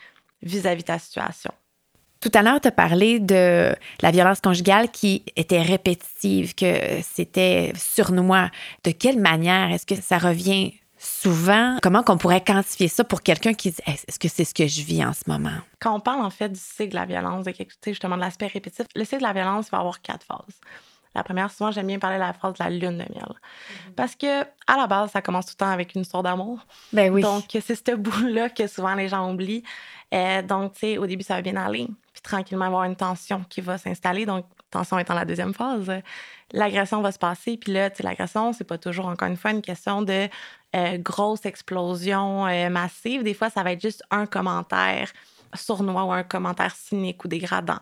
vis-à-vis 0.43 0.83
de 0.83 0.87
ta 0.87 0.99
situation. 0.99 1.51
Tout 2.19 2.31
à 2.33 2.43
l'heure, 2.43 2.61
tu 2.61 2.67
as 2.67 2.71
parlé 2.71 3.19
de 3.19 3.75
la 4.01 4.11
violence 4.11 4.41
conjugale 4.41 4.89
qui 4.91 5.23
était 5.35 5.61
répétitive, 5.61 6.53
que 6.53 7.01
c'était 7.01 7.71
surnois. 7.75 8.49
De 8.83 8.91
quelle 8.91 9.19
manière 9.19 9.71
est-ce 9.71 9.85
que 9.85 9.95
ça 9.95 10.17
revient 10.17 10.73
souvent, 10.97 11.77
comment 11.81 12.03
qu'on 12.03 12.17
pourrait 12.17 12.43
quantifier 12.43 12.87
ça 12.87 13.03
pour 13.03 13.21
quelqu'un 13.21 13.53
qui 13.53 13.71
dit 13.71 13.81
est-ce 13.85 14.19
que 14.19 14.27
c'est 14.27 14.45
ce 14.45 14.53
que 14.53 14.67
je 14.67 14.81
vis 14.81 15.03
en 15.03 15.13
ce 15.13 15.23
moment? 15.27 15.57
Quand 15.79 15.95
on 15.95 15.99
parle 15.99 16.23
en 16.23 16.29
fait 16.29 16.49
du 16.49 16.59
cycle 16.59 16.91
de 16.91 16.95
la 16.95 17.05
violence, 17.05 17.45
de 17.45 17.53
justement 17.87 18.15
de 18.15 18.21
l'aspect 18.21 18.47
répétitif, 18.47 18.87
le 18.95 19.03
cycle 19.03 19.21
de 19.21 19.27
la 19.27 19.33
violence 19.33 19.69
va 19.69 19.79
avoir 19.79 20.01
quatre 20.01 20.25
phases. 20.25 20.59
La 21.15 21.23
première, 21.23 21.49
souvent, 21.49 21.71
j'aime 21.71 21.87
bien 21.87 21.97
parler 21.97 22.17
de 22.17 22.21
la 22.21 22.33
phase 22.33 22.53
de 22.55 22.63
la 22.63 22.69
lune 22.69 22.97
de 22.97 23.05
miel. 23.13 23.23
Mm-hmm. 23.23 23.91
Parce 23.95 24.15
que, 24.15 24.41
à 24.41 24.77
la 24.77 24.85
base, 24.85 25.11
ça 25.11 25.21
commence 25.21 25.45
tout 25.45 25.53
le 25.53 25.65
temps 25.65 25.71
avec 25.71 25.95
une 25.95 26.01
histoire 26.01 26.23
d'amour. 26.23 26.59
Ben 26.91 27.11
oui. 27.11 27.21
Donc, 27.21 27.45
c'est 27.49 27.75
ce 27.75 27.95
bout-là 27.95 28.49
que 28.49 28.67
souvent 28.67 28.95
les 28.95 29.07
gens 29.07 29.31
oublient. 29.31 29.63
Euh, 30.13 30.41
donc, 30.41 30.73
tu 30.73 30.79
sais, 30.79 30.97
au 30.97 31.07
début, 31.07 31.23
ça 31.23 31.35
va 31.35 31.41
bien 31.41 31.55
aller. 31.55 31.87
Puis, 32.11 32.21
tranquillement, 32.21 32.65
il 32.65 32.67
va 32.67 32.73
y 32.73 32.75
avoir 32.75 32.83
une 32.83 32.97
tension 32.97 33.45
qui 33.49 33.61
va 33.61 33.77
s'installer. 33.77 34.25
Donc, 34.25 34.45
tension 34.75 34.99
étant 34.99 35.13
la 35.13 35.25
deuxième 35.25 35.53
phase. 35.53 35.91
L'agression 36.51 37.01
va 37.01 37.11
se 37.11 37.19
passer. 37.19 37.57
Puis 37.57 37.71
là, 37.73 37.89
l'agression, 37.99 38.53
c'est 38.53 38.63
pas 38.63 38.77
toujours, 38.77 39.07
encore 39.07 39.27
une 39.27 39.37
fois, 39.37 39.51
une 39.51 39.61
question 39.61 40.01
de 40.01 40.27
euh, 40.75 40.97
grosse 40.97 41.45
explosion 41.45 42.45
euh, 42.47 42.69
massive. 42.69 43.23
Des 43.23 43.33
fois, 43.33 43.49
ça 43.49 43.63
va 43.63 43.71
être 43.71 43.81
juste 43.81 44.03
un 44.11 44.25
commentaire 44.25 45.11
sournois 45.53 46.03
ou 46.03 46.11
un 46.11 46.23
commentaire 46.23 46.75
cynique 46.75 47.23
ou 47.23 47.27
dégradant. 47.27 47.79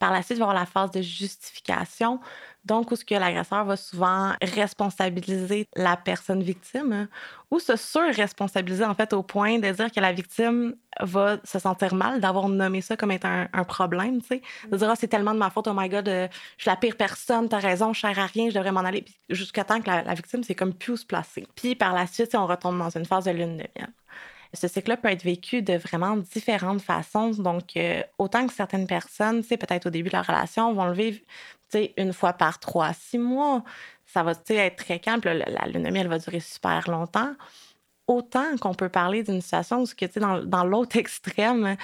Par 0.00 0.10
la 0.10 0.22
suite, 0.22 0.38
il 0.38 0.40
va 0.40 0.46
y 0.46 0.50
avoir 0.50 0.60
la 0.60 0.66
phase 0.66 0.90
de 0.90 1.02
justification 1.02 2.18
donc, 2.64 2.90
où 2.90 2.96
ce 2.96 3.04
que 3.04 3.14
l'agresseur 3.14 3.64
va 3.64 3.76
souvent 3.76 4.34
responsabiliser 4.42 5.66
la 5.76 5.96
personne 5.96 6.42
victime 6.42 7.08
ou 7.50 7.58
se 7.58 7.74
surresponsabiliser 7.74 8.84
en 8.84 8.94
fait 8.94 9.14
au 9.14 9.22
point 9.22 9.58
de 9.58 9.70
dire 9.70 9.90
que 9.90 10.00
la 10.00 10.12
victime 10.12 10.74
va 11.00 11.38
se 11.42 11.58
sentir 11.58 11.94
mal 11.94 12.20
d'avoir 12.20 12.48
nommé 12.48 12.82
ça 12.82 12.96
comme 12.98 13.12
étant 13.12 13.46
un, 13.50 13.64
problème, 13.64 14.20
tu 14.20 14.28
sais. 14.28 14.42
De 14.70 14.76
dire, 14.76 14.90
ah, 14.90 14.94
c'est 14.96 15.08
tellement 15.08 15.32
de 15.32 15.38
ma 15.38 15.48
faute, 15.48 15.68
oh 15.68 15.72
my 15.74 15.88
god, 15.88 16.08
euh, 16.08 16.28
je 16.58 16.64
suis 16.64 16.70
la 16.70 16.76
pire 16.76 16.96
personne, 16.96 17.48
t'as 17.48 17.60
raison, 17.60 17.94
je 17.94 18.00
sers 18.00 18.18
à 18.18 18.26
rien, 18.26 18.50
je 18.50 18.54
devrais 18.54 18.72
m'en 18.72 18.80
aller. 18.80 19.04
Jusqu'à 19.30 19.64
temps 19.64 19.80
que 19.80 19.88
la, 19.88 20.14
victime, 20.14 20.44
c'est 20.44 20.54
comme 20.54 20.74
plus 20.74 20.98
se 20.98 21.06
placer. 21.06 21.46
Puis 21.54 21.74
par 21.74 21.94
la 21.94 22.06
suite, 22.06 22.34
on 22.34 22.46
retombe 22.46 22.78
dans 22.78 22.90
une 22.90 23.06
phase 23.06 23.24
de 23.24 23.30
lune 23.30 23.56
de 23.56 23.66
miel. 23.76 23.90
Ce 24.52 24.66
cycle-là 24.68 24.96
peut 24.96 25.08
être 25.08 25.22
vécu 25.22 25.62
de 25.62 25.74
vraiment 25.74 26.16
différentes 26.16 26.82
façons. 26.82 27.30
Donc, 27.30 27.76
euh, 27.76 28.02
autant 28.18 28.46
que 28.46 28.52
certaines 28.52 28.86
personnes, 28.86 29.44
peut-être 29.44 29.86
au 29.86 29.90
début 29.90 30.08
de 30.08 30.16
la 30.16 30.22
relation, 30.22 30.72
vont 30.72 30.86
le 30.86 30.92
vivre 30.92 31.18
une 31.96 32.12
fois 32.12 32.32
par 32.32 32.58
trois, 32.58 32.92
six 32.92 33.18
mois. 33.18 33.62
Ça 34.06 34.22
va 34.22 34.32
être 34.48 34.76
très 34.76 34.98
calme. 34.98 35.20
la, 35.24 35.66
lune 35.66 35.84
de 35.84 36.08
va 36.08 36.18
durer 36.18 36.40
super 36.40 36.90
longtemps. 36.90 37.32
Autant 38.08 38.56
qu'on 38.60 38.74
peut 38.74 38.88
parler 38.88 39.22
d'une 39.22 39.40
situation 39.40 39.82
où, 39.82 39.86
que, 39.86 40.18
dans, 40.18 40.42
dans 40.42 40.64
l'autre 40.64 40.96
extrême, 40.98 41.76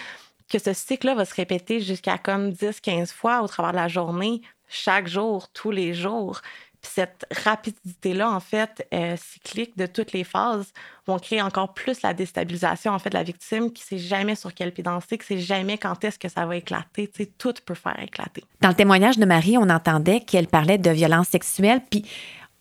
que 0.48 0.58
ce 0.58 0.72
cycle-là 0.72 1.14
va 1.14 1.24
se 1.24 1.34
répéter 1.34 1.80
jusqu'à 1.80 2.18
comme 2.18 2.50
10-15 2.50 3.12
fois 3.12 3.42
au 3.42 3.48
travers 3.48 3.72
de 3.72 3.76
la 3.76 3.88
journée, 3.88 4.42
chaque 4.68 5.06
jour, 5.06 5.48
tous 5.52 5.70
les 5.70 5.94
jours 5.94 6.40
cette 6.86 7.26
rapidité-là, 7.44 8.30
en 8.30 8.40
fait, 8.40 8.86
euh, 8.92 9.16
cyclique 9.16 9.76
de 9.76 9.86
toutes 9.86 10.12
les 10.12 10.24
phases, 10.24 10.72
vont 11.06 11.18
créer 11.18 11.42
encore 11.42 11.74
plus 11.74 12.02
la 12.02 12.14
déstabilisation, 12.14 12.92
en 12.92 12.98
fait, 12.98 13.10
de 13.10 13.14
la 13.14 13.22
victime 13.22 13.72
qui 13.72 13.82
sait 13.82 13.98
jamais 13.98 14.34
sur 14.34 14.52
quel 14.54 14.72
pied 14.72 14.82
danser, 14.82 15.18
qui 15.18 15.26
sait 15.26 15.38
jamais 15.38 15.78
quand 15.78 16.02
est-ce 16.04 16.18
que 16.18 16.28
ça 16.28 16.46
va 16.46 16.56
éclater. 16.56 17.08
Tu 17.08 17.24
sais, 17.24 17.30
tout 17.38 17.54
peut 17.64 17.74
faire 17.74 17.98
éclater. 18.02 18.44
Dans 18.60 18.68
le 18.68 18.74
témoignage 18.74 19.18
de 19.18 19.24
Marie, 19.24 19.56
on 19.58 19.68
entendait 19.70 20.20
qu'elle 20.20 20.48
parlait 20.48 20.78
de 20.78 20.90
violence 20.90 21.28
sexuelle, 21.28 21.80
puis 21.90 22.04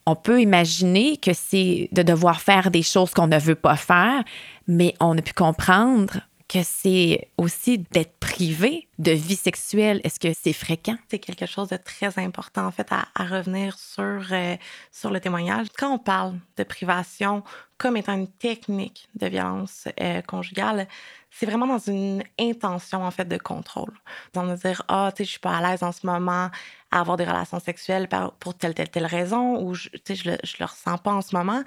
on 0.05 0.15
peut 0.15 0.41
imaginer 0.41 1.17
que 1.17 1.33
c'est 1.33 1.89
de 1.91 2.03
devoir 2.03 2.41
faire 2.41 2.69
des 2.69 2.83
choses 2.83 3.11
qu'on 3.11 3.27
ne 3.27 3.39
veut 3.39 3.55
pas 3.55 3.75
faire, 3.75 4.23
mais 4.67 4.93
on 4.99 5.17
a 5.17 5.21
pu 5.21 5.33
comprendre 5.33 6.19
que 6.47 6.61
c'est 6.63 7.29
aussi 7.37 7.79
d'être 7.91 8.17
privé 8.19 8.87
de 8.99 9.11
vie 9.11 9.35
sexuelle. 9.35 9.99
Est-ce 10.03 10.19
que 10.19 10.33
c'est 10.39 10.53
fréquent? 10.53 10.95
C'est 11.09 11.19
quelque 11.19 11.45
chose 11.45 11.69
de 11.69 11.77
très 11.77 12.19
important, 12.19 12.67
en 12.67 12.71
fait, 12.71 12.87
à, 12.91 13.07
revenir 13.17 13.77
sur, 13.79 14.21
euh, 14.31 14.55
sur 14.91 15.09
le 15.09 15.19
témoignage. 15.19 15.67
Quand 15.77 15.91
on 15.91 15.97
parle 15.97 16.35
de 16.57 16.63
privation 16.63 17.43
comme 17.77 17.97
étant 17.97 18.13
une 18.13 18.27
technique 18.27 19.09
de 19.15 19.27
violence 19.27 19.87
euh, 19.99 20.21
conjugale, 20.21 20.87
c'est 21.31 21.45
vraiment 21.45 21.67
dans 21.67 21.79
une 21.79 22.23
intention, 22.39 23.03
en 23.03 23.11
fait, 23.11 23.25
de 23.25 23.37
contrôle. 23.37 23.93
Dans 24.33 24.45
de 24.45 24.55
dire, 24.55 24.83
ah, 24.87 25.11
tu 25.11 25.23
sais, 25.23 25.25
je 25.25 25.31
suis 25.31 25.39
pas 25.39 25.57
à 25.57 25.61
l'aise 25.71 25.83
en 25.83 25.91
ce 25.91 26.05
moment 26.05 26.49
à 26.91 26.99
avoir 26.99 27.17
des 27.17 27.25
relations 27.25 27.59
sexuelles 27.59 28.07
pour 28.39 28.53
telle, 28.53 28.73
telle, 28.75 28.89
telle 28.89 29.05
raison, 29.05 29.61
ou, 29.61 29.75
tu 29.75 29.89
sais, 30.05 30.15
je 30.15 30.29
le, 30.29 30.37
je 30.43 30.55
le 30.59 30.65
ressens 30.65 30.97
pas 30.99 31.11
en 31.11 31.21
ce 31.21 31.35
moment 31.35 31.63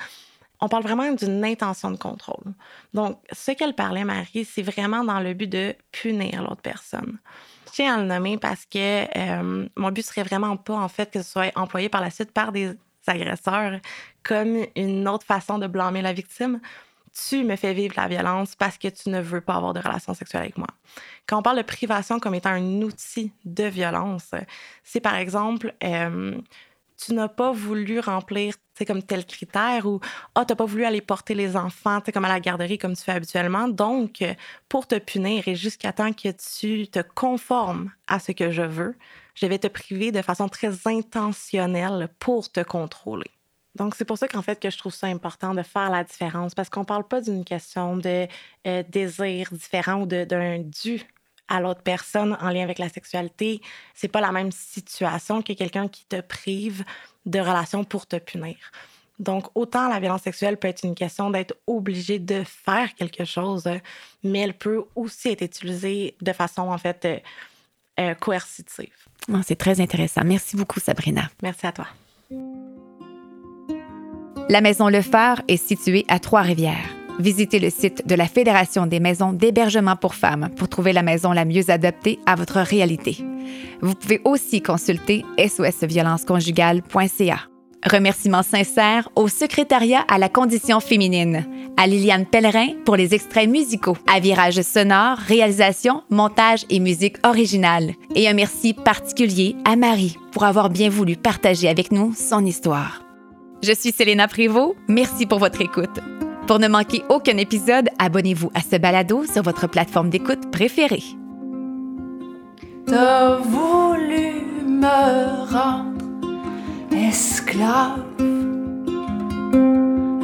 on 0.61 0.69
parle 0.69 0.83
vraiment 0.83 1.13
d'une 1.13 1.45
intention 1.45 1.91
de 1.91 1.97
contrôle. 1.97 2.53
Donc, 2.95 3.19
ce 3.33 3.53
qu'elle 3.53 3.75
parlait, 3.75 4.05
Marie, 4.05 4.45
c'est 4.45 4.63
vraiment 4.63 5.05
dans 5.05 5.21
le 5.21 5.35
but 5.35 5.49
de 5.49 5.75
punir 5.93 6.43
l'autre 6.43 6.63
personne. 6.63 7.19
Je 7.67 7.73
tiens 7.73 7.95
à 7.95 7.99
le 7.99 8.07
nommer 8.07 8.39
parce 8.39 8.65
que 8.65 8.79
euh, 9.17 9.69
mon 9.77 9.93
but 9.93 10.05
serait 10.05 10.25
vraiment 10.25 10.57
pas, 10.57 10.75
en 10.75 10.89
fait, 10.89 11.11
que 11.11 11.23
ce 11.23 11.31
soit 11.31 11.57
employé 11.57 11.89
par 11.89 12.01
la 12.01 12.11
suite 12.11 12.33
par 12.33 12.51
des 12.51 12.73
agresseurs 13.07 13.81
comme 14.23 14.67
une 14.77 15.09
autre 15.09 15.25
façon 15.25 15.59
de 15.59 15.67
blâmer 15.67 16.03
la 16.03 16.13
victime. 16.13 16.61
Tu 17.29 17.43
me 17.43 17.57
fais 17.57 17.73
vivre 17.73 17.95
la 17.97 18.07
violence 18.07 18.55
parce 18.55 18.79
que 18.79 18.89
tu 18.89 19.09
ne 19.09 19.21
veux 19.21 19.41
pas 19.41 19.55
avoir 19.55 19.75
de 19.75 19.81
relation 19.81 20.15
sexuelle 20.15 20.43
avec 20.43 20.59
moi. 20.59 20.69
Quand 21.27 21.39
on 21.39 21.43
parle 21.43 21.57
de 21.57 21.63
privation 21.63 22.21
comme 22.21 22.35
étant 22.35 22.51
un 22.51 22.83
outil 22.83 23.33
de 23.45 23.65
violence, 23.65 24.31
c'est 24.85 25.01
par 25.01 25.17
exemple, 25.17 25.75
euh, 25.83 26.39
tu 26.99 27.15
n'as 27.15 27.29
pas 27.29 27.53
voulu 27.53 28.01
remplir 28.01 28.55
comme 28.87 29.03
tel 29.03 29.25
critère 29.27 29.87
ou 29.87 30.01
ah, 30.35 30.45
tu 30.45 30.53
n'as 30.53 30.57
pas 30.57 30.65
voulu 30.65 30.85
aller 30.85 31.01
porter 31.01 31.35
les 31.35 31.57
enfants 31.57 32.01
comme 32.13 32.25
à 32.25 32.29
la 32.29 32.41
garderie 32.41 32.79
comme 32.79 32.95
tu 32.95 33.03
fais 33.03 33.13
habituellement. 33.13 33.69
Donc, 33.69 34.25
pour 34.69 34.87
te 34.87 34.99
punir 34.99 35.49
et 35.49 35.55
jusqu'à 35.55 35.93
temps 35.93 36.13
que 36.13 36.29
tu 36.29 36.89
te 36.89 37.01
conformes 37.01 37.91
à 38.07 38.19
ce 38.19 38.33
que 38.33 38.51
je 38.51 38.63
veux, 38.63 38.97
je 39.35 39.47
vais 39.47 39.59
te 39.59 39.69
priver 39.69 40.13
de 40.13 40.23
façon 40.23 40.49
très 40.49 40.87
intentionnelle 40.87 42.09
pour 42.19 42.51
te 42.51 42.61
contrôler. 42.61 43.31
Donc, 43.75 43.95
c'est 43.95 44.05
pour 44.05 44.19
ça 44.19 44.27
qu'en 44.27 44.43
fait, 44.43 44.59
que 44.59 44.71
je 44.71 44.79
trouve 44.79 44.95
ça 44.95 45.07
important 45.07 45.55
de 45.55 45.63
faire 45.63 45.91
la 45.91 46.03
différence 46.03 46.55
parce 46.55 46.69
qu'on 46.69 46.81
ne 46.81 46.87
parle 46.87 47.07
pas 47.07 47.21
d'une 47.21 47.45
question 47.45 47.97
de 47.97 48.27
euh, 48.67 48.83
désir 48.89 49.49
différent 49.53 50.03
ou 50.03 50.07
d'un 50.07 50.59
dû 50.59 51.03
à 51.49 51.61
l'autre 51.61 51.83
personne 51.83 52.37
en 52.41 52.51
lien 52.51 52.63
avec 52.63 52.79
la 52.79 52.89
sexualité. 52.89 53.61
C'est 53.95 54.09
pas 54.09 54.21
la 54.21 54.33
même 54.33 54.53
situation 54.53 55.43
que 55.43 55.53
quelqu'un 55.53 55.89
qui 55.89 56.05
te 56.07 56.21
prive 56.21 56.85
de 57.27 57.41
relations 57.41 57.85
pour 57.85 58.07
te 58.07 58.17
punir. 58.17 58.57
Donc, 59.19 59.47
autant 59.55 59.89
la 59.89 59.99
violence 59.99 60.23
sexuelle 60.23 60.57
peut 60.57 60.69
être 60.69 60.85
une 60.85 60.95
question 60.95 61.31
d'être 61.31 61.57
obligé 61.67 62.19
de 62.19 62.45
faire 62.45 62.95
quelque 62.95 63.25
chose, 63.25 63.69
mais 64.23 64.39
elle 64.41 64.55
peut 64.55 64.85
aussi 64.95 65.29
être 65.29 65.43
utilisée 65.43 66.15
de 66.21 66.33
façon, 66.33 66.63
en 66.63 66.79
fait, 66.79 67.05
euh, 67.05 67.19
euh, 67.99 68.15
coercitive. 68.15 68.95
Ah, 69.33 69.41
c'est 69.45 69.57
très 69.57 69.81
intéressant. 69.81 70.23
Merci 70.25 70.57
beaucoup, 70.57 70.79
Sabrina. 70.79 71.29
Merci 71.43 71.67
à 71.67 71.73
toi. 71.73 71.87
La 74.49 74.61
Maison 74.61 74.89
Le 74.89 75.03
Phare 75.03 75.43
est 75.49 75.57
située 75.57 76.05
à 76.09 76.21
Trois-Rivières. 76.21 76.98
Visitez 77.19 77.59
le 77.59 77.71
site 77.71 78.07
de 78.07 78.15
la 78.15 78.27
Fédération 78.27 78.87
des 78.87 79.01
maisons 79.01 79.33
d'hébergement 79.33 79.97
pour 79.97 80.15
femmes 80.15 80.51
pour 80.57 80.69
trouver 80.69 80.93
la 80.93 81.03
maison 81.03 81.33
la 81.33 81.45
mieux 81.45 81.71
adaptée 81.71 82.21
à 82.27 82.37
votre 82.37 82.61
réalité. 82.61 83.19
Vous 83.81 83.95
pouvez 83.95 84.21
aussi 84.25 84.63
consulter 84.63 85.25
sosviolenceconjugale.ca. 85.39 87.39
Remerciements 87.87 88.43
sincères 88.43 89.09
au 89.15 89.29
secrétariat 89.29 90.05
à 90.09 90.19
la 90.19 90.29
condition 90.29 90.81
féminine, 90.81 91.47
à 91.77 91.87
Liliane 91.87 92.27
Pellerin 92.27 92.71
pour 92.85 92.97
les 92.97 93.15
extraits 93.15 93.49
musicaux, 93.49 93.97
à 94.13 94.19
Virage 94.19 94.63
sonore, 94.63 95.19
réalisation, 95.19 96.03
montage 96.11 96.65
et 96.71 96.81
musique 96.81 97.25
originale. 97.25 97.93
Et 98.17 98.29
un 98.29 98.35
merci 98.35 98.75
particulier 98.75 99.55
à 99.65 99.77
Marie 99.77 100.17
pour 100.33 100.45
avoir 100.45 100.71
bien 100.71 100.91
voulu 100.91 101.17
partager 101.17 101.69
avec 101.69 101.93
nous 101.93 102.13
son 102.15 102.45
histoire. 102.45 103.05
Je 103.63 103.73
suis 103.73 103.93
Selena 103.93 104.29
Prévost. 104.29 104.77
Merci 104.89 105.27
pour 105.27 105.39
votre 105.39 105.61
écoute. 105.61 106.01
Pour 106.49 106.59
ne 106.59 106.67
manquer 106.67 107.05
aucun 107.11 107.37
épisode, 107.37 107.91
abonnez-vous 107.99 108.51
à 108.55 108.63
ce 108.63 108.77
balado 108.77 109.23
sur 109.31 109.43
votre 109.43 109.69
plateforme 109.69 110.09
d'écoute 110.09 110.51
préférée. 110.51 111.03
T'as 112.87 113.37
voulu 113.37 114.47
me 114.67 115.53
rendre 115.53 116.41
esclave 116.91 117.99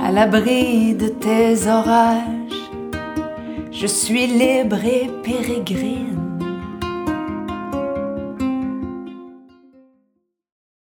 à 0.03 0.11
l'abri 0.11 0.95
de 0.95 1.09
tes 1.09 1.69
orages. 1.69 2.71
Je 3.71 3.87
suis 3.87 4.27
libre 4.27 4.83
et 4.83 5.11
pérégrine 5.23 6.24